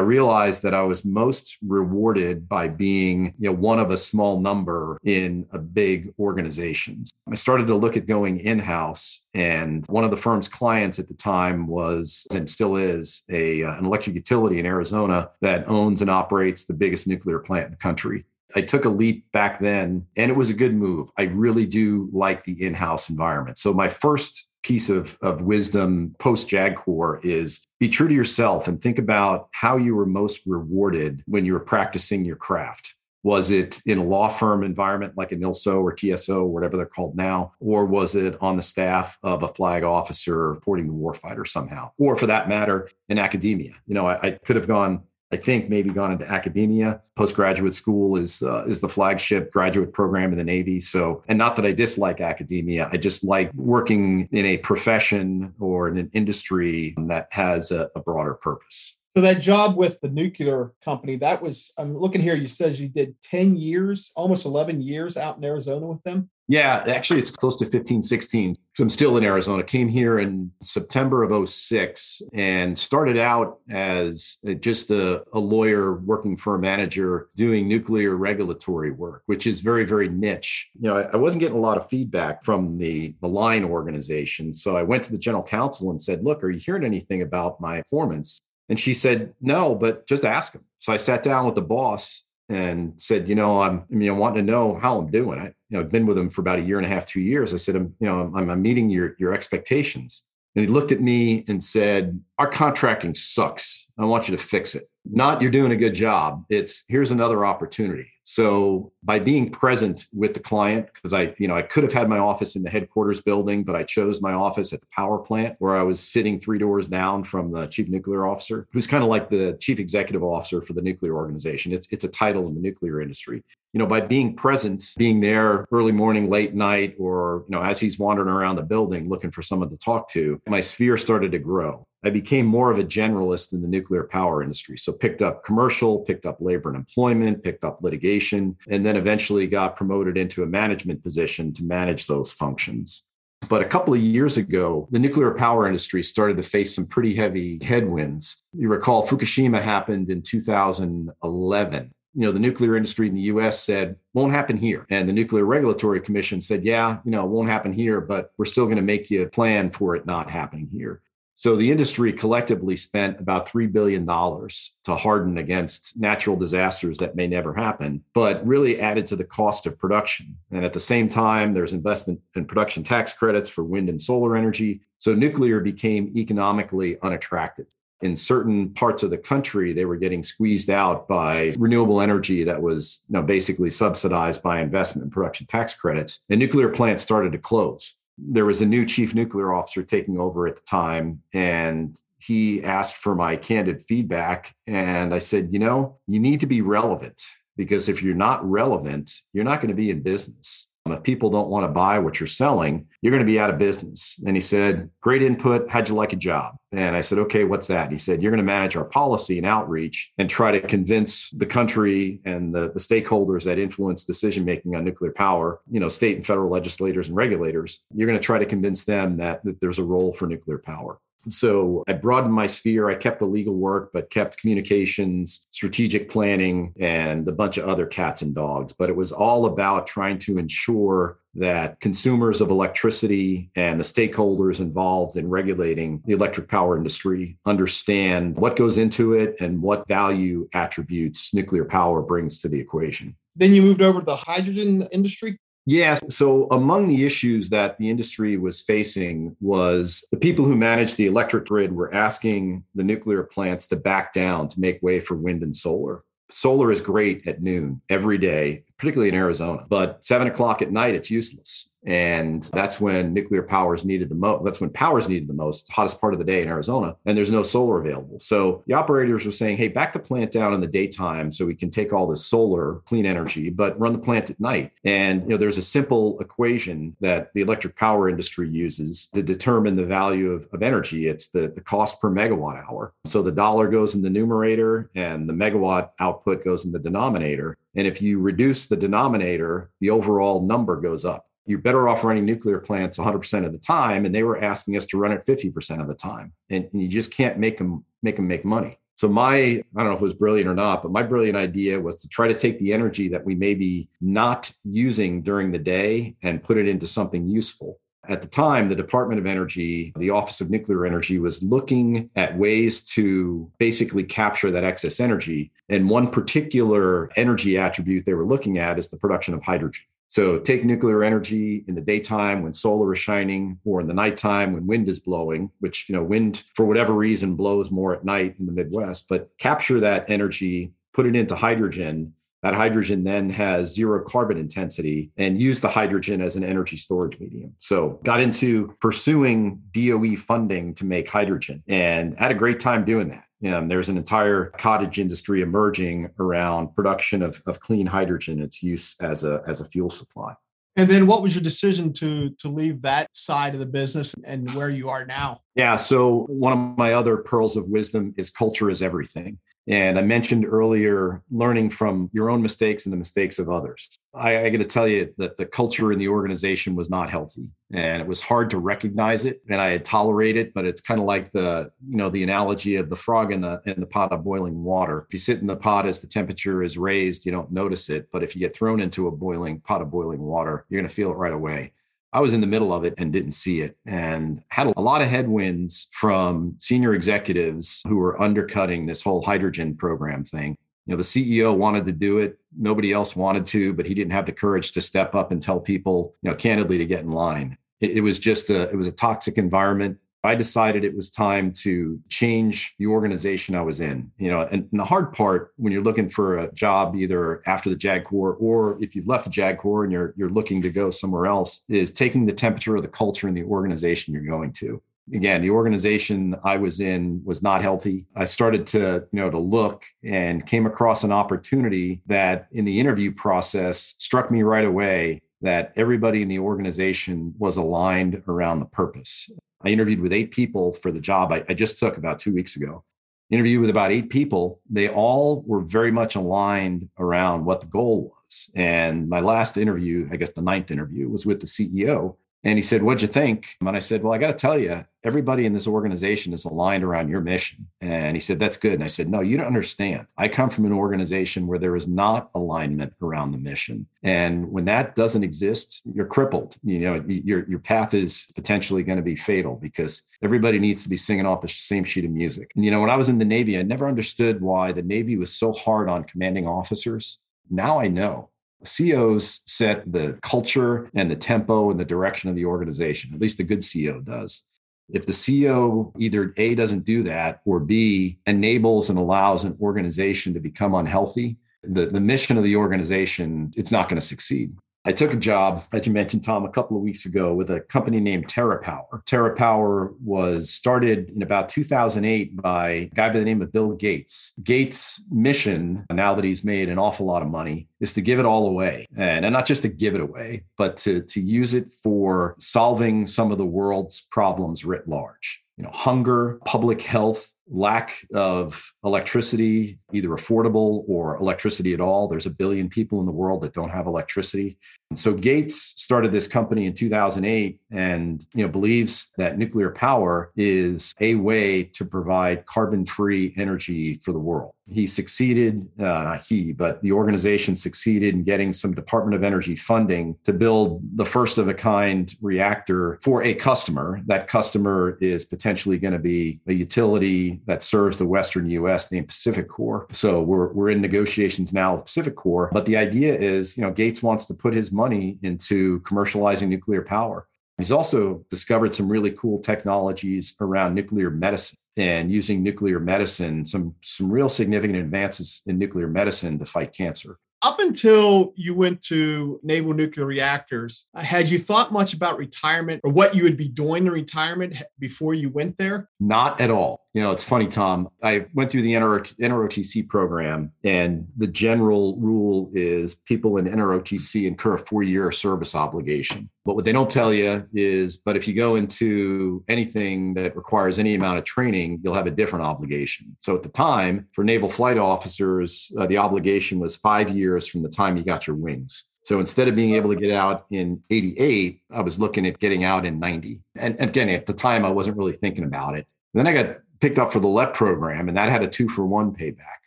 realized 0.00 0.62
that 0.62 0.74
I 0.74 0.82
was 0.82 1.04
most 1.04 1.58
rewarded 1.66 2.48
by 2.48 2.68
being 2.68 3.34
you 3.38 3.50
know, 3.50 3.56
one 3.56 3.78
of 3.78 3.90
a 3.90 3.98
small 3.98 4.40
number 4.40 4.98
in 5.04 5.46
a 5.52 5.58
big 5.58 6.12
organization. 6.18 7.04
I 7.30 7.34
started 7.34 7.66
to 7.68 7.76
look 7.76 7.96
at 7.96 8.06
going 8.06 8.40
in 8.40 8.58
house. 8.58 9.22
And 9.34 9.86
one 9.86 10.04
of 10.04 10.10
the 10.10 10.16
firm's 10.16 10.48
clients 10.48 10.98
at 10.98 11.08
the 11.08 11.14
time 11.14 11.66
was, 11.66 12.26
and 12.34 12.50
still 12.50 12.76
is, 12.76 13.22
a, 13.30 13.62
uh, 13.62 13.76
an 13.78 13.84
electric 13.84 14.16
utility 14.16 14.58
in 14.58 14.66
Arizona 14.66 15.30
that 15.40 15.68
owns 15.68 16.00
and 16.00 16.10
operates 16.10 16.64
the 16.64 16.74
biggest 16.74 17.06
nuclear 17.06 17.38
plant 17.38 17.66
in 17.66 17.70
the 17.70 17.76
country. 17.76 18.24
I 18.54 18.62
took 18.62 18.84
a 18.84 18.88
leap 18.88 19.30
back 19.32 19.58
then 19.58 20.06
and 20.16 20.30
it 20.30 20.36
was 20.36 20.50
a 20.50 20.54
good 20.54 20.74
move. 20.74 21.08
I 21.16 21.24
really 21.24 21.66
do 21.66 22.08
like 22.12 22.44
the 22.44 22.62
in 22.62 22.74
house 22.74 23.08
environment. 23.08 23.58
So, 23.58 23.72
my 23.72 23.88
first 23.88 24.48
piece 24.62 24.90
of, 24.90 25.16
of 25.22 25.42
wisdom 25.42 26.14
post 26.18 26.48
JAG 26.48 26.76
Corps 26.76 27.20
is 27.22 27.66
be 27.78 27.88
true 27.88 28.08
to 28.08 28.14
yourself 28.14 28.68
and 28.68 28.80
think 28.80 28.98
about 28.98 29.48
how 29.52 29.76
you 29.76 29.94
were 29.94 30.06
most 30.06 30.42
rewarded 30.46 31.22
when 31.26 31.44
you 31.44 31.54
were 31.54 31.60
practicing 31.60 32.24
your 32.24 32.36
craft. 32.36 32.94
Was 33.22 33.50
it 33.50 33.82
in 33.84 33.98
a 33.98 34.04
law 34.04 34.28
firm 34.28 34.64
environment 34.64 35.16
like 35.16 35.32
a 35.32 35.36
NILSO 35.36 35.82
or 35.82 35.94
TSO, 35.94 36.40
or 36.40 36.48
whatever 36.48 36.76
they're 36.76 36.86
called 36.86 37.16
now? 37.16 37.52
Or 37.60 37.84
was 37.84 38.14
it 38.14 38.38
on 38.40 38.56
the 38.56 38.62
staff 38.62 39.18
of 39.22 39.42
a 39.42 39.48
flag 39.48 39.82
officer 39.82 40.48
reporting 40.48 40.86
to 40.86 40.92
warfighter 40.92 41.46
somehow? 41.46 41.90
Or 41.98 42.16
for 42.16 42.26
that 42.26 42.48
matter, 42.48 42.88
in 43.10 43.18
academia? 43.18 43.74
You 43.86 43.94
know, 43.94 44.06
I, 44.06 44.28
I 44.28 44.30
could 44.30 44.56
have 44.56 44.66
gone 44.66 45.02
I 45.32 45.36
think 45.36 45.68
maybe 45.68 45.90
gone 45.90 46.10
into 46.10 46.28
academia. 46.28 47.00
Postgraduate 47.16 47.74
school 47.74 48.16
is 48.16 48.42
uh, 48.42 48.64
is 48.66 48.80
the 48.80 48.88
flagship 48.88 49.52
graduate 49.52 49.92
program 49.92 50.32
in 50.32 50.38
the 50.38 50.44
Navy. 50.44 50.80
So, 50.80 51.22
and 51.28 51.38
not 51.38 51.54
that 51.56 51.64
I 51.64 51.72
dislike 51.72 52.20
academia, 52.20 52.88
I 52.92 52.96
just 52.96 53.22
like 53.22 53.52
working 53.54 54.28
in 54.32 54.44
a 54.44 54.56
profession 54.58 55.54
or 55.60 55.88
in 55.88 55.98
an 55.98 56.10
industry 56.12 56.94
that 57.06 57.28
has 57.30 57.70
a, 57.70 57.90
a 57.94 58.00
broader 58.00 58.34
purpose. 58.34 58.96
So 59.16 59.22
that 59.22 59.40
job 59.40 59.76
with 59.76 60.00
the 60.00 60.08
nuclear 60.08 60.72
company, 60.84 61.16
that 61.16 61.42
was 61.42 61.72
I'm 61.76 61.96
looking 61.96 62.20
here. 62.20 62.34
You 62.34 62.48
says 62.48 62.80
you 62.80 62.88
did 62.88 63.14
10 63.22 63.56
years, 63.56 64.12
almost 64.14 64.44
11 64.44 64.82
years 64.82 65.16
out 65.16 65.36
in 65.36 65.44
Arizona 65.44 65.86
with 65.86 66.02
them. 66.02 66.30
Yeah, 66.50 66.82
actually, 66.88 67.20
it's 67.20 67.30
close 67.30 67.56
to 67.58 67.66
15, 67.66 68.02
16. 68.02 68.54
I'm 68.80 68.88
still 68.88 69.16
in 69.16 69.22
Arizona. 69.22 69.62
Came 69.62 69.86
here 69.86 70.18
in 70.18 70.50
September 70.60 71.22
of 71.22 71.48
06 71.48 72.22
and 72.32 72.76
started 72.76 73.16
out 73.16 73.60
as 73.70 74.38
uh, 74.44 74.54
just 74.54 74.90
a, 74.90 75.22
a, 75.32 75.38
lawyer 75.38 75.94
working 75.98 76.36
for 76.36 76.56
a 76.56 76.58
manager 76.58 77.28
doing 77.36 77.68
nuclear 77.68 78.16
regulatory 78.16 78.90
work, 78.90 79.22
which 79.26 79.46
is 79.46 79.60
very, 79.60 79.84
very 79.84 80.08
niche. 80.08 80.68
You 80.80 80.88
know, 80.88 80.96
I, 80.96 81.02
I 81.02 81.16
wasn't 81.18 81.38
getting 81.38 81.56
a 81.56 81.60
lot 81.60 81.76
of 81.76 81.88
feedback 81.88 82.44
from 82.44 82.78
the, 82.78 83.14
the 83.20 83.28
line 83.28 83.62
organization. 83.62 84.52
So 84.52 84.76
I 84.76 84.82
went 84.82 85.04
to 85.04 85.12
the 85.12 85.18
general 85.18 85.44
counsel 85.44 85.92
and 85.92 86.02
said, 86.02 86.24
Look, 86.24 86.42
are 86.42 86.50
you 86.50 86.58
hearing 86.58 86.82
anything 86.82 87.22
about 87.22 87.60
my 87.60 87.82
performance? 87.82 88.40
And 88.68 88.80
she 88.80 88.92
said, 88.92 89.34
No, 89.40 89.76
but 89.76 90.04
just 90.08 90.24
ask 90.24 90.52
him. 90.52 90.64
So 90.80 90.92
I 90.92 90.96
sat 90.96 91.22
down 91.22 91.46
with 91.46 91.54
the 91.54 91.62
boss 91.62 92.24
and 92.48 92.94
said, 92.96 93.28
you 93.28 93.36
know, 93.36 93.62
I'm, 93.62 93.84
I 93.90 93.94
mean, 93.94 94.08
I 94.08 94.12
want 94.12 94.34
to 94.34 94.42
know 94.42 94.76
how 94.82 94.98
I'm 94.98 95.10
doing. 95.10 95.38
I, 95.38 95.54
you 95.70 95.78
know, 95.78 95.84
I've 95.84 95.92
been 95.92 96.04
with 96.04 96.18
him 96.18 96.28
for 96.28 96.40
about 96.40 96.58
a 96.58 96.62
year 96.62 96.78
and 96.78 96.86
a 96.86 96.88
half, 96.88 97.06
two 97.06 97.20
years. 97.20 97.54
I 97.54 97.56
said, 97.56 97.76
I'm, 97.76 97.94
you 98.00 98.06
know, 98.06 98.32
I'm, 98.34 98.50
I'm 98.50 98.60
meeting 98.60 98.90
your, 98.90 99.14
your 99.18 99.32
expectations. 99.32 100.24
And 100.56 100.64
he 100.64 100.70
looked 100.70 100.90
at 100.90 101.00
me 101.00 101.44
and 101.46 101.62
said, 101.62 102.20
Our 102.38 102.48
contracting 102.48 103.14
sucks. 103.14 103.86
I 103.96 104.04
want 104.04 104.28
you 104.28 104.36
to 104.36 104.42
fix 104.42 104.74
it. 104.74 104.89
Not 105.04 105.42
you're 105.42 105.50
doing 105.50 105.72
a 105.72 105.76
good 105.76 105.94
job. 105.94 106.44
It's 106.50 106.84
here's 106.88 107.10
another 107.10 107.44
opportunity. 107.44 108.10
So 108.30 108.92
by 109.02 109.18
being 109.18 109.50
present 109.50 110.06
with 110.12 110.34
the 110.34 110.40
client, 110.40 110.88
because 110.94 111.12
I, 111.12 111.34
you 111.38 111.48
know, 111.48 111.56
I 111.56 111.62
could 111.62 111.82
have 111.82 111.92
had 111.92 112.08
my 112.08 112.18
office 112.18 112.54
in 112.54 112.62
the 112.62 112.70
headquarters 112.70 113.20
building, 113.20 113.64
but 113.64 113.74
I 113.74 113.82
chose 113.82 114.22
my 114.22 114.34
office 114.34 114.72
at 114.72 114.80
the 114.80 114.86
power 114.94 115.18
plant 115.18 115.56
where 115.58 115.74
I 115.74 115.82
was 115.82 115.98
sitting 115.98 116.38
three 116.38 116.60
doors 116.60 116.86
down 116.86 117.24
from 117.24 117.50
the 117.50 117.66
chief 117.66 117.88
nuclear 117.88 118.26
officer, 118.26 118.68
who's 118.72 118.86
kind 118.86 119.02
of 119.02 119.10
like 119.10 119.30
the 119.30 119.56
chief 119.58 119.80
executive 119.80 120.22
officer 120.22 120.62
for 120.62 120.74
the 120.74 120.82
nuclear 120.82 121.16
organization. 121.16 121.72
It's 121.72 121.88
it's 121.90 122.04
a 122.04 122.08
title 122.08 122.46
in 122.46 122.54
the 122.54 122.60
nuclear 122.60 123.00
industry. 123.00 123.42
You 123.72 123.78
know, 123.78 123.86
by 123.86 124.00
being 124.00 124.36
present, 124.36 124.92
being 124.96 125.20
there 125.20 125.66
early 125.72 125.92
morning, 125.92 126.30
late 126.30 126.54
night, 126.54 126.94
or 127.00 127.44
you 127.48 127.56
know, 127.56 127.62
as 127.62 127.80
he's 127.80 127.98
wandering 127.98 128.28
around 128.28 128.56
the 128.56 128.62
building 128.62 129.08
looking 129.08 129.32
for 129.32 129.42
someone 129.42 129.70
to 129.70 129.76
talk 129.76 130.08
to, 130.10 130.40
my 130.46 130.60
sphere 130.60 130.96
started 130.96 131.32
to 131.32 131.38
grow. 131.38 131.84
I 132.04 132.10
became 132.10 132.46
more 132.46 132.70
of 132.70 132.78
a 132.78 132.84
generalist 132.84 133.52
in 133.52 133.60
the 133.60 133.68
nuclear 133.68 134.04
power 134.04 134.42
industry. 134.42 134.78
So 134.78 134.92
picked 134.92 135.20
up 135.20 135.44
commercial, 135.44 135.98
picked 135.98 136.26
up 136.26 136.40
labor 136.40 136.70
and 136.70 136.76
employment, 136.76 137.42
picked 137.42 137.64
up 137.64 137.82
litigation, 137.82 138.56
and 138.68 138.84
then 138.84 138.96
eventually 138.96 139.46
got 139.46 139.76
promoted 139.76 140.16
into 140.16 140.42
a 140.42 140.46
management 140.46 141.02
position 141.02 141.52
to 141.54 141.64
manage 141.64 142.06
those 142.06 142.32
functions. 142.32 143.04
But 143.48 143.62
a 143.62 143.66
couple 143.66 143.94
of 143.94 144.00
years 144.00 144.36
ago, 144.36 144.88
the 144.90 144.98
nuclear 144.98 145.32
power 145.32 145.66
industry 145.66 146.02
started 146.02 146.36
to 146.36 146.42
face 146.42 146.74
some 146.74 146.86
pretty 146.86 147.14
heavy 147.14 147.58
headwinds. 147.62 148.42
You 148.52 148.68
recall 148.68 149.06
Fukushima 149.06 149.60
happened 149.60 150.10
in 150.10 150.22
2011 150.22 151.94
you 152.14 152.22
know 152.22 152.32
the 152.32 152.40
nuclear 152.40 152.76
industry 152.76 153.06
in 153.06 153.14
the 153.14 153.22
US 153.22 153.62
said 153.62 153.96
won't 154.14 154.32
happen 154.32 154.56
here 154.56 154.86
and 154.90 155.08
the 155.08 155.12
nuclear 155.12 155.44
regulatory 155.44 156.00
commission 156.00 156.40
said 156.40 156.64
yeah 156.64 156.98
you 157.04 157.10
know 157.10 157.24
it 157.24 157.30
won't 157.30 157.48
happen 157.48 157.72
here 157.72 158.00
but 158.00 158.32
we're 158.36 158.44
still 158.44 158.64
going 158.64 158.76
to 158.76 158.82
make 158.82 159.10
you 159.10 159.26
plan 159.28 159.70
for 159.70 159.94
it 159.94 160.06
not 160.06 160.30
happening 160.30 160.68
here 160.72 161.02
so 161.40 161.56
the 161.56 161.70
industry 161.70 162.12
collectively 162.12 162.76
spent 162.76 163.18
about 163.18 163.48
$3 163.48 163.72
billion 163.72 164.04
to 164.04 164.94
harden 164.94 165.38
against 165.38 165.98
natural 165.98 166.36
disasters 166.36 166.98
that 166.98 167.16
may 167.16 167.26
never 167.26 167.54
happen, 167.54 168.04
but 168.12 168.46
really 168.46 168.78
added 168.78 169.06
to 169.06 169.16
the 169.16 169.24
cost 169.24 169.66
of 169.66 169.78
production. 169.78 170.36
And 170.50 170.66
at 170.66 170.74
the 170.74 170.80
same 170.80 171.08
time, 171.08 171.54
there's 171.54 171.72
investment 171.72 172.20
in 172.34 172.44
production 172.44 172.84
tax 172.84 173.14
credits 173.14 173.48
for 173.48 173.64
wind 173.64 173.88
and 173.88 174.02
solar 174.02 174.36
energy. 174.36 174.82
So 174.98 175.14
nuclear 175.14 175.60
became 175.60 176.12
economically 176.14 176.98
unattractive. 177.00 177.68
In 178.02 178.16
certain 178.16 178.74
parts 178.74 179.02
of 179.02 179.08
the 179.08 179.16
country, 179.16 179.72
they 179.72 179.86
were 179.86 179.96
getting 179.96 180.22
squeezed 180.22 180.68
out 180.68 181.08
by 181.08 181.54
renewable 181.58 182.02
energy 182.02 182.44
that 182.44 182.60
was 182.60 183.02
you 183.08 183.14
know, 183.14 183.22
basically 183.22 183.70
subsidized 183.70 184.42
by 184.42 184.60
investment 184.60 185.06
in 185.06 185.10
production 185.10 185.46
tax 185.46 185.74
credits. 185.74 186.20
And 186.28 186.38
nuclear 186.38 186.68
plants 186.68 187.02
started 187.02 187.32
to 187.32 187.38
close 187.38 187.94
there 188.28 188.44
was 188.44 188.60
a 188.60 188.66
new 188.66 188.84
chief 188.84 189.14
nuclear 189.14 189.54
officer 189.54 189.82
taking 189.82 190.20
over 190.20 190.46
at 190.46 190.56
the 190.56 190.62
time 190.62 191.22
and 191.32 191.96
he 192.18 192.62
asked 192.62 192.96
for 192.96 193.14
my 193.14 193.36
candid 193.36 193.82
feedback 193.88 194.54
and 194.66 195.14
i 195.14 195.18
said 195.18 195.48
you 195.52 195.58
know 195.58 195.98
you 196.06 196.20
need 196.20 196.40
to 196.40 196.46
be 196.46 196.60
relevant 196.60 197.20
because 197.56 197.88
if 197.88 198.02
you're 198.02 198.14
not 198.14 198.44
relevant 198.48 199.12
you're 199.32 199.44
not 199.44 199.60
going 199.60 199.68
to 199.68 199.74
be 199.74 199.90
in 199.90 200.02
business 200.02 200.68
if 200.92 201.02
people 201.02 201.30
don't 201.30 201.48
want 201.48 201.64
to 201.64 201.68
buy 201.68 201.98
what 201.98 202.20
you're 202.20 202.26
selling, 202.26 202.86
you're 203.02 203.10
going 203.10 203.24
to 203.24 203.32
be 203.32 203.38
out 203.38 203.50
of 203.50 203.58
business. 203.58 204.20
And 204.26 204.36
he 204.36 204.40
said, 204.40 204.90
Great 205.00 205.22
input. 205.22 205.70
How'd 205.70 205.88
you 205.88 205.94
like 205.94 206.12
a 206.12 206.16
job? 206.16 206.56
And 206.72 206.94
I 206.96 207.00
said, 207.00 207.18
Okay, 207.18 207.44
what's 207.44 207.66
that? 207.68 207.90
He 207.90 207.98
said, 207.98 208.22
You're 208.22 208.32
going 208.32 208.38
to 208.38 208.44
manage 208.44 208.76
our 208.76 208.84
policy 208.84 209.38
and 209.38 209.46
outreach 209.46 210.12
and 210.18 210.28
try 210.28 210.52
to 210.52 210.60
convince 210.60 211.30
the 211.30 211.46
country 211.46 212.20
and 212.24 212.54
the, 212.54 212.72
the 212.72 212.80
stakeholders 212.80 213.44
that 213.44 213.58
influence 213.58 214.04
decision 214.04 214.44
making 214.44 214.74
on 214.76 214.84
nuclear 214.84 215.12
power, 215.12 215.60
you 215.70 215.80
know, 215.80 215.88
state 215.88 216.16
and 216.16 216.26
federal 216.26 216.50
legislators 216.50 217.08
and 217.08 217.16
regulators. 217.16 217.80
You're 217.92 218.08
going 218.08 218.18
to 218.18 218.24
try 218.24 218.38
to 218.38 218.46
convince 218.46 218.84
them 218.84 219.16
that, 219.18 219.44
that 219.44 219.60
there's 219.60 219.78
a 219.78 219.84
role 219.84 220.12
for 220.12 220.26
nuclear 220.26 220.58
power. 220.58 220.98
So 221.28 221.84
I 221.86 221.92
broadened 221.92 222.32
my 222.32 222.46
sphere. 222.46 222.88
I 222.88 222.94
kept 222.94 223.18
the 223.18 223.26
legal 223.26 223.54
work, 223.54 223.90
but 223.92 224.10
kept 224.10 224.38
communications, 224.38 225.46
strategic 225.50 226.08
planning, 226.10 226.72
and 226.80 227.28
a 227.28 227.32
bunch 227.32 227.58
of 227.58 227.68
other 227.68 227.86
cats 227.86 228.22
and 228.22 228.34
dogs. 228.34 228.72
But 228.72 228.88
it 228.88 228.96
was 228.96 229.12
all 229.12 229.46
about 229.46 229.86
trying 229.86 230.18
to 230.20 230.38
ensure 230.38 231.18
that 231.34 231.78
consumers 231.80 232.40
of 232.40 232.50
electricity 232.50 233.50
and 233.54 233.78
the 233.78 233.84
stakeholders 233.84 234.60
involved 234.60 235.16
in 235.16 235.28
regulating 235.28 236.02
the 236.04 236.12
electric 236.12 236.48
power 236.48 236.76
industry 236.76 237.36
understand 237.46 238.36
what 238.36 238.56
goes 238.56 238.78
into 238.78 239.12
it 239.14 239.40
and 239.40 239.62
what 239.62 239.86
value 239.86 240.48
attributes 240.54 241.32
nuclear 241.32 241.64
power 241.64 242.02
brings 242.02 242.40
to 242.40 242.48
the 242.48 242.58
equation. 242.58 243.14
Then 243.36 243.54
you 243.54 243.62
moved 243.62 243.80
over 243.80 244.00
to 244.00 244.04
the 244.04 244.16
hydrogen 244.16 244.88
industry. 244.90 245.38
Yes. 245.66 246.00
So, 246.08 246.46
among 246.50 246.88
the 246.88 247.04
issues 247.04 247.48
that 247.50 247.78
the 247.78 247.90
industry 247.90 248.36
was 248.36 248.60
facing 248.60 249.36
was 249.40 250.04
the 250.10 250.16
people 250.16 250.44
who 250.44 250.56
managed 250.56 250.96
the 250.96 251.06
electric 251.06 251.46
grid 251.46 251.72
were 251.72 251.94
asking 251.94 252.64
the 252.74 252.82
nuclear 252.82 253.22
plants 253.22 253.66
to 253.68 253.76
back 253.76 254.12
down 254.12 254.48
to 254.48 254.60
make 254.60 254.82
way 254.82 255.00
for 255.00 255.16
wind 255.16 255.42
and 255.42 255.54
solar. 255.54 256.02
Solar 256.30 256.70
is 256.70 256.80
great 256.80 257.26
at 257.26 257.42
noon 257.42 257.80
every 257.88 258.18
day, 258.18 258.64
particularly 258.78 259.08
in 259.08 259.14
Arizona, 259.14 259.64
but 259.68 260.04
seven 260.04 260.28
o'clock 260.28 260.62
at 260.62 260.72
night, 260.72 260.94
it's 260.94 261.10
useless. 261.10 261.69
And 261.86 262.42
that's 262.52 262.80
when 262.80 263.14
nuclear 263.14 263.42
power 263.42 263.74
is 263.74 263.84
needed 263.84 264.08
the 264.08 264.14
most. 264.14 264.44
That's 264.44 264.60
when 264.60 264.70
power 264.70 264.98
is 264.98 265.08
needed 265.08 265.28
the 265.28 265.34
most, 265.34 265.70
hottest 265.72 266.00
part 266.00 266.12
of 266.12 266.18
the 266.18 266.24
day 266.24 266.42
in 266.42 266.48
Arizona, 266.48 266.96
and 267.06 267.16
there's 267.16 267.30
no 267.30 267.42
solar 267.42 267.80
available. 267.80 268.18
So 268.20 268.62
the 268.66 268.74
operators 268.74 269.24
were 269.24 269.32
saying, 269.32 269.56
hey, 269.56 269.68
back 269.68 269.92
the 269.92 269.98
plant 269.98 270.30
down 270.30 270.52
in 270.52 270.60
the 270.60 270.66
daytime 270.66 271.32
so 271.32 271.46
we 271.46 271.54
can 271.54 271.70
take 271.70 271.92
all 271.92 272.06
this 272.06 272.26
solar 272.26 272.80
clean 272.86 273.06
energy, 273.06 273.50
but 273.50 273.78
run 273.80 273.92
the 273.92 273.98
plant 273.98 274.30
at 274.30 274.40
night. 274.40 274.72
And 274.84 275.22
you 275.22 275.28
know, 275.30 275.36
there's 275.36 275.58
a 275.58 275.62
simple 275.62 276.20
equation 276.20 276.96
that 277.00 277.32
the 277.34 277.40
electric 277.40 277.76
power 277.76 278.08
industry 278.08 278.48
uses 278.48 279.06
to 279.14 279.22
determine 279.22 279.76
the 279.76 279.86
value 279.86 280.32
of, 280.32 280.46
of 280.52 280.62
energy. 280.62 281.08
It's 281.08 281.28
the, 281.28 281.48
the 281.48 281.60
cost 281.60 282.00
per 282.00 282.10
megawatt 282.10 282.64
hour. 282.68 282.92
So 283.06 283.22
the 283.22 283.32
dollar 283.32 283.68
goes 283.68 283.94
in 283.94 284.02
the 284.02 284.10
numerator 284.10 284.90
and 284.94 285.28
the 285.28 285.32
megawatt 285.32 285.90
output 286.00 286.44
goes 286.44 286.64
in 286.64 286.72
the 286.72 286.78
denominator. 286.78 287.56
And 287.76 287.86
if 287.86 288.02
you 288.02 288.18
reduce 288.18 288.66
the 288.66 288.76
denominator, 288.76 289.70
the 289.80 289.90
overall 289.90 290.42
number 290.42 290.76
goes 290.76 291.04
up 291.04 291.29
you're 291.46 291.58
better 291.58 291.88
off 291.88 292.04
running 292.04 292.24
nuclear 292.24 292.58
plants 292.58 292.98
100% 292.98 293.46
of 293.46 293.52
the 293.52 293.58
time 293.58 294.04
and 294.04 294.14
they 294.14 294.22
were 294.22 294.42
asking 294.42 294.76
us 294.76 294.86
to 294.86 294.98
run 294.98 295.12
it 295.12 295.24
50% 295.26 295.80
of 295.80 295.88
the 295.88 295.94
time 295.94 296.32
and, 296.50 296.68
and, 296.72 296.82
you 296.82 296.88
just 296.88 297.12
can't 297.12 297.38
make 297.38 297.58
them 297.58 297.84
make 298.02 298.16
them 298.16 298.28
make 298.28 298.44
money 298.44 298.78
so 298.96 299.08
my 299.08 299.34
i 299.34 299.62
don't 299.76 299.86
know 299.86 299.92
if 299.92 300.00
it 300.00 300.02
was 300.02 300.14
brilliant 300.14 300.48
or 300.48 300.54
not 300.54 300.82
but 300.82 300.92
my 300.92 301.02
brilliant 301.02 301.36
idea 301.36 301.78
was 301.78 302.00
to 302.00 302.08
try 302.08 302.28
to 302.28 302.34
take 302.34 302.58
the 302.58 302.72
energy 302.72 303.08
that 303.08 303.24
we 303.24 303.34
may 303.34 303.54
be 303.54 303.88
not 304.00 304.52
using 304.64 305.22
during 305.22 305.50
the 305.50 305.58
day 305.58 306.14
and 306.22 306.42
put 306.42 306.56
it 306.56 306.68
into 306.68 306.86
something 306.86 307.28
useful 307.28 307.78
at 308.08 308.22
the 308.22 308.28
time, 308.28 308.68
the 308.68 308.74
Department 308.74 309.20
of 309.20 309.26
Energy, 309.26 309.92
the 309.96 310.10
Office 310.10 310.40
of 310.40 310.50
Nuclear 310.50 310.86
Energy, 310.86 311.18
was 311.18 311.42
looking 311.42 312.10
at 312.16 312.36
ways 312.36 312.82
to 312.86 313.50
basically 313.58 314.04
capture 314.04 314.50
that 314.50 314.64
excess 314.64 315.00
energy. 315.00 315.52
And 315.68 315.88
one 315.88 316.10
particular 316.10 317.10
energy 317.16 317.58
attribute 317.58 318.06
they 318.06 318.14
were 318.14 318.26
looking 318.26 318.58
at 318.58 318.78
is 318.78 318.88
the 318.88 318.96
production 318.96 319.34
of 319.34 319.42
hydrogen. 319.42 319.84
So 320.10 320.40
take 320.40 320.64
nuclear 320.64 321.04
energy 321.04 321.64
in 321.68 321.76
the 321.76 321.80
daytime 321.80 322.42
when 322.42 322.52
solar 322.52 322.92
is 322.92 322.98
shining, 322.98 323.60
or 323.64 323.80
in 323.80 323.86
the 323.86 323.94
nighttime 323.94 324.52
when 324.54 324.66
wind 324.66 324.88
is 324.88 324.98
blowing, 324.98 325.52
which, 325.60 325.88
you 325.88 325.94
know, 325.94 326.02
wind 326.02 326.42
for 326.56 326.66
whatever 326.66 326.92
reason 326.92 327.36
blows 327.36 327.70
more 327.70 327.94
at 327.94 328.04
night 328.04 328.34
in 328.40 328.46
the 328.46 328.52
Midwest, 328.52 329.08
but 329.08 329.30
capture 329.38 329.78
that 329.78 330.10
energy, 330.10 330.72
put 330.92 331.06
it 331.06 331.14
into 331.14 331.36
hydrogen, 331.36 332.12
That 332.42 332.54
hydrogen 332.54 333.04
then 333.04 333.28
has 333.30 333.74
zero 333.74 334.02
carbon 334.02 334.38
intensity 334.38 335.10
and 335.18 335.40
use 335.40 335.60
the 335.60 335.68
hydrogen 335.68 336.22
as 336.22 336.36
an 336.36 336.44
energy 336.44 336.76
storage 336.76 337.18
medium. 337.20 337.54
So 337.58 338.00
got 338.02 338.20
into 338.20 338.74
pursuing 338.80 339.62
DOE 339.72 340.16
funding 340.16 340.74
to 340.76 340.86
make 340.86 341.08
hydrogen 341.08 341.62
and 341.68 342.18
had 342.18 342.30
a 342.30 342.34
great 342.34 342.58
time 342.58 342.84
doing 342.84 343.08
that. 343.10 343.24
Um, 343.46 343.68
there's 343.68 343.88
an 343.88 343.96
entire 343.96 344.46
cottage 344.46 344.98
industry 344.98 345.40
emerging 345.40 346.10
around 346.18 346.74
production 346.74 347.22
of, 347.22 347.40
of 347.46 347.60
clean 347.60 347.86
hydrogen, 347.86 348.40
its 348.40 348.62
use 348.62 348.96
as 349.00 349.24
a, 349.24 349.42
as 349.46 349.60
a 349.60 349.64
fuel 349.64 349.88
supply. 349.88 350.34
And 350.76 350.88
then 350.88 351.06
what 351.06 351.22
was 351.22 351.34
your 351.34 351.42
decision 351.42 351.92
to 351.94 352.30
to 352.38 352.48
leave 352.48 352.80
that 352.82 353.10
side 353.12 353.54
of 353.54 353.60
the 353.60 353.66
business 353.66 354.14
and 354.24 354.50
where 354.54 354.70
you 354.70 354.88
are 354.88 355.04
now? 355.04 355.40
Yeah, 355.54 355.76
so 355.76 356.26
one 356.28 356.52
of 356.52 356.78
my 356.78 356.94
other 356.94 357.16
pearls 357.16 357.56
of 357.56 357.66
wisdom 357.66 358.14
is 358.16 358.30
culture 358.30 358.70
is 358.70 358.80
everything. 358.80 359.38
And 359.70 360.00
I 360.00 360.02
mentioned 360.02 360.44
earlier 360.44 361.22
learning 361.30 361.70
from 361.70 362.10
your 362.12 362.28
own 362.28 362.42
mistakes 362.42 362.86
and 362.86 362.92
the 362.92 362.96
mistakes 362.96 363.38
of 363.38 363.48
others. 363.48 364.00
I, 364.12 364.38
I 364.40 364.50
got 364.50 364.58
to 364.58 364.64
tell 364.64 364.88
you 364.88 365.14
that 365.18 365.36
the 365.36 365.46
culture 365.46 365.92
in 365.92 366.00
the 366.00 366.08
organization 366.08 366.74
was 366.74 366.90
not 366.90 367.08
healthy 367.08 367.46
and 367.72 368.02
it 368.02 368.08
was 368.08 368.20
hard 368.20 368.50
to 368.50 368.58
recognize 368.58 369.24
it. 369.24 369.40
And 369.48 369.60
I 369.60 369.70
had 369.70 369.84
tolerated 369.84 370.48
it, 370.48 370.54
but 370.54 370.64
it's 370.64 370.80
kind 370.80 370.98
of 370.98 371.06
like 371.06 371.30
the, 371.30 371.70
you 371.88 371.96
know, 371.96 372.10
the 372.10 372.24
analogy 372.24 372.74
of 372.76 372.90
the 372.90 372.96
frog 372.96 373.30
in 373.30 373.42
the 373.42 373.62
in 373.64 373.78
the 373.78 373.86
pot 373.86 374.10
of 374.10 374.24
boiling 374.24 374.64
water. 374.64 375.06
If 375.06 375.12
you 375.12 375.20
sit 375.20 375.38
in 375.38 375.46
the 375.46 375.54
pot 375.54 375.86
as 375.86 376.00
the 376.00 376.08
temperature 376.08 376.64
is 376.64 376.76
raised, 376.76 377.24
you 377.24 377.30
don't 377.30 377.52
notice 377.52 377.90
it. 377.90 378.08
But 378.10 378.24
if 378.24 378.34
you 378.34 378.40
get 378.40 378.56
thrown 378.56 378.80
into 378.80 379.06
a 379.06 379.12
boiling 379.12 379.60
pot 379.60 379.82
of 379.82 379.90
boiling 379.92 380.20
water, 380.20 380.64
you're 380.68 380.80
going 380.80 380.88
to 380.88 380.94
feel 380.94 381.12
it 381.12 381.16
right 381.16 381.32
away. 381.32 381.72
I 382.12 382.20
was 382.20 382.34
in 382.34 382.40
the 382.40 382.46
middle 382.46 382.72
of 382.72 382.84
it 382.84 382.94
and 382.98 383.12
didn't 383.12 383.32
see 383.32 383.60
it 383.60 383.76
and 383.86 384.42
had 384.48 384.66
a 384.66 384.80
lot 384.80 385.00
of 385.00 385.08
headwinds 385.08 385.88
from 385.92 386.56
senior 386.58 386.92
executives 386.94 387.82
who 387.86 387.96
were 387.96 388.20
undercutting 388.20 388.86
this 388.86 389.02
whole 389.02 389.22
hydrogen 389.22 389.76
program 389.76 390.24
thing. 390.24 390.56
You 390.86 390.92
know, 390.92 390.96
the 390.96 391.04
CEO 391.04 391.56
wanted 391.56 391.86
to 391.86 391.92
do 391.92 392.18
it. 392.18 392.38
Nobody 392.58 392.92
else 392.92 393.14
wanted 393.14 393.46
to, 393.46 393.72
but 393.74 393.86
he 393.86 393.94
didn't 393.94 394.12
have 394.12 394.26
the 394.26 394.32
courage 394.32 394.72
to 394.72 394.80
step 394.80 395.14
up 395.14 395.30
and 395.30 395.40
tell 395.40 395.60
people, 395.60 396.16
you 396.22 396.30
know, 396.30 396.36
candidly 396.36 396.78
to 396.78 396.86
get 396.86 397.00
in 397.00 397.10
line. 397.10 397.56
It, 397.80 397.92
it 397.92 398.00
was 398.00 398.18
just 398.18 398.50
a, 398.50 398.62
it 398.62 398.76
was 398.76 398.88
a 398.88 398.92
toxic 398.92 399.38
environment. 399.38 399.98
I 400.22 400.34
decided 400.34 400.84
it 400.84 400.94
was 400.94 401.10
time 401.10 401.52
to 401.62 401.98
change 402.08 402.74
the 402.78 402.86
organization 402.86 403.54
I 403.54 403.62
was 403.62 403.80
in. 403.80 404.10
You 404.18 404.30
know, 404.30 404.42
and, 404.42 404.68
and, 404.70 404.80
the 404.80 404.84
hard 404.84 405.12
part 405.12 405.52
when 405.56 405.72
you're 405.72 405.82
looking 405.82 406.10
for 406.10 406.38
a 406.38 406.52
job, 406.52 406.94
either 406.94 407.42
after 407.46 407.70
the 407.70 407.76
JAG 407.76 408.04
Corps 408.04 408.34
or 408.34 408.82
if 408.82 408.94
you've 408.94 409.06
left 409.06 409.24
the 409.24 409.30
JAG 409.30 409.58
Corps 409.58 409.84
and 409.84 409.92
you're 409.92 410.14
you're 410.16 410.28
looking 410.30 410.60
to 410.62 410.70
go 410.70 410.90
somewhere 410.90 411.26
else, 411.26 411.62
is 411.68 411.90
taking 411.90 412.26
the 412.26 412.32
temperature 412.32 412.76
of 412.76 412.82
the 412.82 412.88
culture 412.88 413.28
in 413.28 413.34
the 413.34 413.44
organization 413.44 414.12
you're 414.12 414.22
going 414.22 414.52
to. 414.54 414.82
Again, 415.12 415.40
the 415.40 415.50
organization 415.50 416.36
I 416.44 416.56
was 416.56 416.80
in 416.80 417.22
was 417.24 417.42
not 417.42 417.62
healthy. 417.62 418.06
I 418.14 418.26
started 418.26 418.66
to, 418.68 419.04
you 419.10 419.20
know, 419.20 419.30
to 419.30 419.38
look 419.38 419.84
and 420.04 420.46
came 420.46 420.66
across 420.66 421.02
an 421.02 421.10
opportunity 421.10 422.02
that 422.06 422.46
in 422.52 422.64
the 422.64 422.78
interview 422.78 423.10
process 423.10 423.94
struck 423.98 424.30
me 424.30 424.42
right 424.42 424.64
away 424.64 425.22
that 425.42 425.72
everybody 425.74 426.22
in 426.22 426.28
the 426.28 426.38
organization 426.38 427.34
was 427.38 427.56
aligned 427.56 428.22
around 428.28 428.60
the 428.60 428.66
purpose. 428.66 429.30
I 429.62 429.68
interviewed 429.68 430.00
with 430.00 430.12
eight 430.12 430.30
people 430.30 430.72
for 430.72 430.90
the 430.90 431.00
job 431.00 431.32
I, 431.32 431.44
I 431.48 431.54
just 431.54 431.78
took 431.78 431.96
about 431.96 432.18
two 432.18 432.32
weeks 432.32 432.56
ago. 432.56 432.84
Interviewed 433.30 433.60
with 433.60 433.70
about 433.70 433.92
eight 433.92 434.10
people. 434.10 434.60
They 434.68 434.88
all 434.88 435.42
were 435.46 435.60
very 435.60 435.92
much 435.92 436.16
aligned 436.16 436.88
around 436.98 437.44
what 437.44 437.60
the 437.60 437.66
goal 437.66 438.14
was. 438.24 438.50
And 438.54 439.08
my 439.08 439.20
last 439.20 439.56
interview, 439.56 440.08
I 440.10 440.16
guess 440.16 440.32
the 440.32 440.42
ninth 440.42 440.70
interview, 440.70 441.08
was 441.08 441.26
with 441.26 441.40
the 441.40 441.46
CEO. 441.46 442.16
And 442.42 442.56
he 442.56 442.62
said, 442.62 442.82
What'd 442.82 443.02
you 443.02 443.08
think? 443.08 443.56
And 443.60 443.68
I 443.68 443.80
said, 443.80 444.02
Well, 444.02 444.12
I 444.12 444.18
got 444.18 444.28
to 444.28 444.32
tell 444.34 444.58
you, 444.58 444.84
everybody 445.04 445.44
in 445.44 445.52
this 445.52 445.66
organization 445.66 446.32
is 446.32 446.44
aligned 446.44 446.84
around 446.84 447.08
your 447.08 447.20
mission. 447.20 447.66
And 447.80 448.16
he 448.16 448.20
said, 448.20 448.38
That's 448.38 448.56
good. 448.56 448.74
And 448.74 448.84
I 448.84 448.86
said, 448.86 449.10
No, 449.10 449.20
you 449.20 449.36
don't 449.36 449.46
understand. 449.46 450.06
I 450.16 450.28
come 450.28 450.48
from 450.48 450.64
an 450.64 450.72
organization 450.72 451.46
where 451.46 451.58
there 451.58 451.76
is 451.76 451.86
not 451.86 452.30
alignment 452.34 452.94
around 453.02 453.32
the 453.32 453.38
mission. 453.38 453.86
And 454.02 454.50
when 454.50 454.64
that 454.66 454.94
doesn't 454.94 455.22
exist, 455.22 455.82
you're 455.92 456.06
crippled. 456.06 456.56
You 456.64 456.78
know, 456.78 457.04
your, 457.06 457.46
your 457.48 457.58
path 457.58 457.92
is 457.92 458.26
potentially 458.34 458.82
going 458.82 458.98
to 458.98 459.02
be 459.02 459.16
fatal 459.16 459.56
because 459.56 460.02
everybody 460.22 460.58
needs 460.58 460.82
to 460.84 460.88
be 460.88 460.96
singing 460.96 461.26
off 461.26 461.42
the 461.42 461.48
same 461.48 461.84
sheet 461.84 462.06
of 462.06 462.10
music. 462.10 462.52
And, 462.56 462.64
you 462.64 462.70
know, 462.70 462.80
when 462.80 462.90
I 462.90 462.96
was 462.96 463.10
in 463.10 463.18
the 463.18 463.24
Navy, 463.24 463.58
I 463.58 463.62
never 463.62 463.86
understood 463.86 464.40
why 464.40 464.72
the 464.72 464.82
Navy 464.82 465.16
was 465.16 465.32
so 465.32 465.52
hard 465.52 465.90
on 465.90 466.04
commanding 466.04 466.46
officers. 466.46 467.18
Now 467.50 467.80
I 467.80 467.88
know 467.88 468.30
CEOs 468.64 469.42
set 469.46 469.90
the 469.90 470.18
culture 470.22 470.90
and 470.94 471.10
the 471.10 471.16
tempo 471.16 471.70
and 471.70 471.80
the 471.80 471.84
direction 471.84 472.28
of 472.28 472.36
the 472.36 472.44
organization. 472.44 473.12
At 473.14 473.20
least 473.20 473.40
a 473.40 473.44
good 473.44 473.60
CEO 473.60 474.04
does. 474.04 474.44
If 474.92 475.06
the 475.06 475.12
CEO 475.12 475.92
either 475.98 476.32
A 476.36 476.54
doesn't 476.54 476.84
do 476.84 477.02
that 477.04 477.40
or 477.44 477.60
B 477.60 478.18
enables 478.26 478.90
and 478.90 478.98
allows 478.98 479.44
an 479.44 479.56
organization 479.60 480.34
to 480.34 480.40
become 480.40 480.74
unhealthy, 480.74 481.36
the, 481.62 481.86
the 481.86 482.00
mission 482.00 482.36
of 482.36 482.44
the 482.44 482.56
organization, 482.56 483.52
it's 483.56 483.70
not 483.70 483.88
going 483.88 484.00
to 484.00 484.06
succeed. 484.06 484.52
I 484.84 484.92
took 484.92 485.12
a 485.12 485.16
job, 485.16 485.64
as 485.74 485.86
you 485.86 485.92
mentioned, 485.92 486.24
Tom, 486.24 486.46
a 486.46 486.50
couple 486.50 486.74
of 486.74 486.82
weeks 486.82 487.04
ago 487.04 487.34
with 487.34 487.50
a 487.50 487.60
company 487.60 488.00
named 488.00 488.28
TerraPower. 488.28 489.04
TerraPower 489.04 489.94
was 490.00 490.48
started 490.48 491.10
in 491.10 491.20
about 491.20 491.50
2008 491.50 492.36
by 492.36 492.68
a 492.70 492.84
guy 492.86 493.08
by 493.08 493.18
the 493.18 493.24
name 493.24 493.42
of 493.42 493.52
Bill 493.52 493.72
Gates. 493.72 494.32
Gates' 494.42 495.02
mission, 495.10 495.84
now 495.90 496.14
that 496.14 496.24
he's 496.24 496.44
made 496.44 496.70
an 496.70 496.78
awful 496.78 497.04
lot 497.04 497.20
of 497.20 497.28
money, 497.28 497.68
is 497.80 497.92
to 497.94 498.00
give 498.00 498.18
it 498.18 498.24
all 498.24 498.46
away. 498.46 498.86
And, 498.96 499.26
and 499.26 499.34
not 499.34 499.44
just 499.44 499.62
to 499.62 499.68
give 499.68 499.94
it 499.94 500.00
away, 500.00 500.44
but 500.56 500.78
to, 500.78 501.02
to 501.02 501.20
use 501.20 501.52
it 501.52 501.74
for 501.82 502.34
solving 502.38 503.06
some 503.06 503.30
of 503.30 503.36
the 503.36 503.44
world's 503.44 504.00
problems 504.00 504.64
writ 504.64 504.88
large. 504.88 505.42
You 505.58 505.64
know, 505.64 505.72
hunger, 505.74 506.38
public 506.46 506.80
health, 506.80 507.30
lack 507.50 508.06
of 508.14 508.72
electricity, 508.84 509.78
either 509.92 510.10
affordable 510.10 510.84
or 510.88 511.16
electricity 511.16 511.74
at 511.74 511.80
all. 511.80 512.08
There's 512.08 512.26
a 512.26 512.30
billion 512.30 512.68
people 512.68 513.00
in 513.00 513.06
the 513.06 513.12
world 513.12 513.42
that 513.42 513.52
don't 513.52 513.70
have 513.70 513.86
electricity. 513.86 514.56
So 514.96 515.12
Gates 515.12 515.74
started 515.76 516.10
this 516.10 516.26
company 516.26 516.66
in 516.66 516.74
2008 516.74 517.60
and 517.70 518.26
you 518.34 518.44
know 518.44 518.50
believes 518.50 519.10
that 519.18 519.38
nuclear 519.38 519.70
power 519.70 520.32
is 520.36 520.94
a 521.00 521.14
way 521.14 521.62
to 521.62 521.84
provide 521.84 522.44
carbon-free 522.46 523.34
energy 523.36 524.00
for 524.02 524.10
the 524.10 524.18
world. 524.18 524.52
He 524.66 524.86
succeeded, 524.86 525.68
uh, 525.80 525.82
not 525.82 526.26
he, 526.26 526.52
but 526.52 526.80
the 526.82 526.92
organization 526.92 527.56
succeeded 527.56 528.14
in 528.14 528.22
getting 528.22 528.52
some 528.52 528.72
Department 528.72 529.16
of 529.16 529.24
Energy 529.24 529.56
funding 529.56 530.16
to 530.24 530.32
build 530.32 530.80
the 530.96 531.04
first 531.04 531.38
of 531.38 531.48
a 531.48 531.54
kind 531.54 532.14
reactor 532.20 532.98
for 533.02 533.22
a 533.24 533.34
customer. 533.34 534.00
That 534.06 534.28
customer 534.28 534.96
is 535.00 535.24
potentially 535.24 535.78
going 535.78 535.92
to 535.92 535.98
be 535.98 536.40
a 536.46 536.52
utility 536.52 537.40
that 537.46 537.64
serves 537.64 537.98
the 537.98 538.06
Western 538.06 538.48
US 538.50 538.92
named 538.92 539.08
PacifiCorp. 539.08 539.92
So 539.92 540.22
we're, 540.22 540.52
we're 540.52 540.70
in 540.70 540.80
negotiations 540.80 541.52
now 541.52 541.74
with 541.74 541.86
PacifiCorp. 541.86 542.50
But 542.52 542.66
the 542.66 542.76
idea 542.76 543.16
is, 543.16 543.56
you 543.56 543.64
know, 543.64 543.72
Gates 543.72 544.04
wants 544.04 544.26
to 544.26 544.34
put 544.34 544.54
his 544.54 544.70
money 544.84 545.18
into 545.22 545.80
commercializing 545.80 546.48
nuclear 546.48 546.82
power. 546.82 547.26
He's 547.58 547.72
also 547.72 548.24
discovered 548.30 548.74
some 548.74 548.88
really 548.88 549.10
cool 549.10 549.38
technologies 549.40 550.34
around 550.40 550.74
nuclear 550.74 551.10
medicine 551.10 551.58
and 551.76 552.10
using 552.10 552.42
nuclear 552.42 552.80
medicine, 552.80 553.44
some, 553.44 553.74
some 553.82 554.10
real 554.10 554.30
significant 554.30 554.78
advances 554.78 555.42
in 555.46 555.58
nuclear 555.58 555.86
medicine 555.86 556.38
to 556.38 556.46
fight 556.46 556.72
cancer 556.72 557.18
up 557.42 557.58
until 557.58 558.32
you 558.36 558.54
went 558.54 558.82
to 558.82 559.40
naval 559.42 559.72
nuclear 559.72 560.06
reactors, 560.06 560.86
had 560.94 561.28
you 561.28 561.38
thought 561.38 561.72
much 561.72 561.94
about 561.94 562.18
retirement 562.18 562.80
or 562.84 562.92
what 562.92 563.14
you 563.14 563.22
would 563.22 563.36
be 563.36 563.48
doing 563.48 563.86
in 563.86 563.92
retirement 563.92 564.56
before 564.78 565.14
you 565.14 565.30
went 565.30 565.56
there? 565.56 565.88
Not 565.98 566.40
at 566.40 566.50
all. 566.50 566.86
You 566.92 567.02
know, 567.02 567.12
it's 567.12 567.22
funny, 567.22 567.46
Tom. 567.46 567.88
I 568.02 568.26
went 568.34 568.50
through 568.50 568.62
the 568.62 568.72
NROTC 568.72 569.88
program, 569.88 570.50
and 570.64 571.06
the 571.16 571.28
general 571.28 571.96
rule 571.98 572.50
is 572.52 572.96
people 572.96 573.36
in 573.36 573.44
NROTC 573.44 574.26
incur 574.26 574.54
a 574.54 574.58
four 574.58 574.82
year 574.82 575.12
service 575.12 575.54
obligation. 575.54 576.28
But 576.44 576.56
what 576.56 576.64
they 576.64 576.72
don't 576.72 576.90
tell 576.90 577.14
you 577.14 577.46
is, 577.54 577.96
but 577.96 578.16
if 578.16 578.26
you 578.26 578.34
go 578.34 578.56
into 578.56 579.44
anything 579.46 580.14
that 580.14 580.34
requires 580.34 580.80
any 580.80 580.96
amount 580.96 581.18
of 581.18 581.24
training, 581.24 581.80
you'll 581.84 581.94
have 581.94 582.08
a 582.08 582.10
different 582.10 582.44
obligation. 582.44 583.16
So 583.20 583.36
at 583.36 583.44
the 583.44 583.50
time, 583.50 584.08
for 584.12 584.24
naval 584.24 584.50
flight 584.50 584.78
officers, 584.78 585.70
uh, 585.78 585.86
the 585.86 585.98
obligation 585.98 586.58
was 586.58 586.74
five 586.74 587.08
years 587.10 587.46
from 587.46 587.62
the 587.62 587.68
time 587.68 587.96
you 587.96 588.02
got 588.02 588.26
your 588.26 588.34
wings. 588.34 588.86
So 589.04 589.20
instead 589.20 589.46
of 589.46 589.54
being 589.54 589.76
able 589.76 589.94
to 589.94 590.00
get 590.00 590.10
out 590.10 590.46
in 590.50 590.82
88, 590.90 591.62
I 591.70 591.80
was 591.82 592.00
looking 592.00 592.26
at 592.26 592.38
getting 592.40 592.64
out 592.64 592.84
in 592.84 592.98
90. 592.98 593.40
And 593.56 593.80
again, 593.80 594.08
at 594.08 594.26
the 594.26 594.34
time, 594.34 594.64
I 594.64 594.70
wasn't 594.70 594.96
really 594.96 595.12
thinking 595.12 595.44
about 595.44 595.78
it. 595.78 595.86
then 596.14 596.26
I 596.26 596.32
got 596.32 596.58
picked 596.80 596.98
up 596.98 597.12
for 597.12 597.20
the 597.20 597.28
LEP 597.28 597.54
program, 597.54 598.08
and 598.08 598.16
that 598.16 598.28
had 598.28 598.42
a 598.42 598.48
two 598.48 598.68
for 598.68 598.84
one 598.84 599.12
payback. 599.12 599.60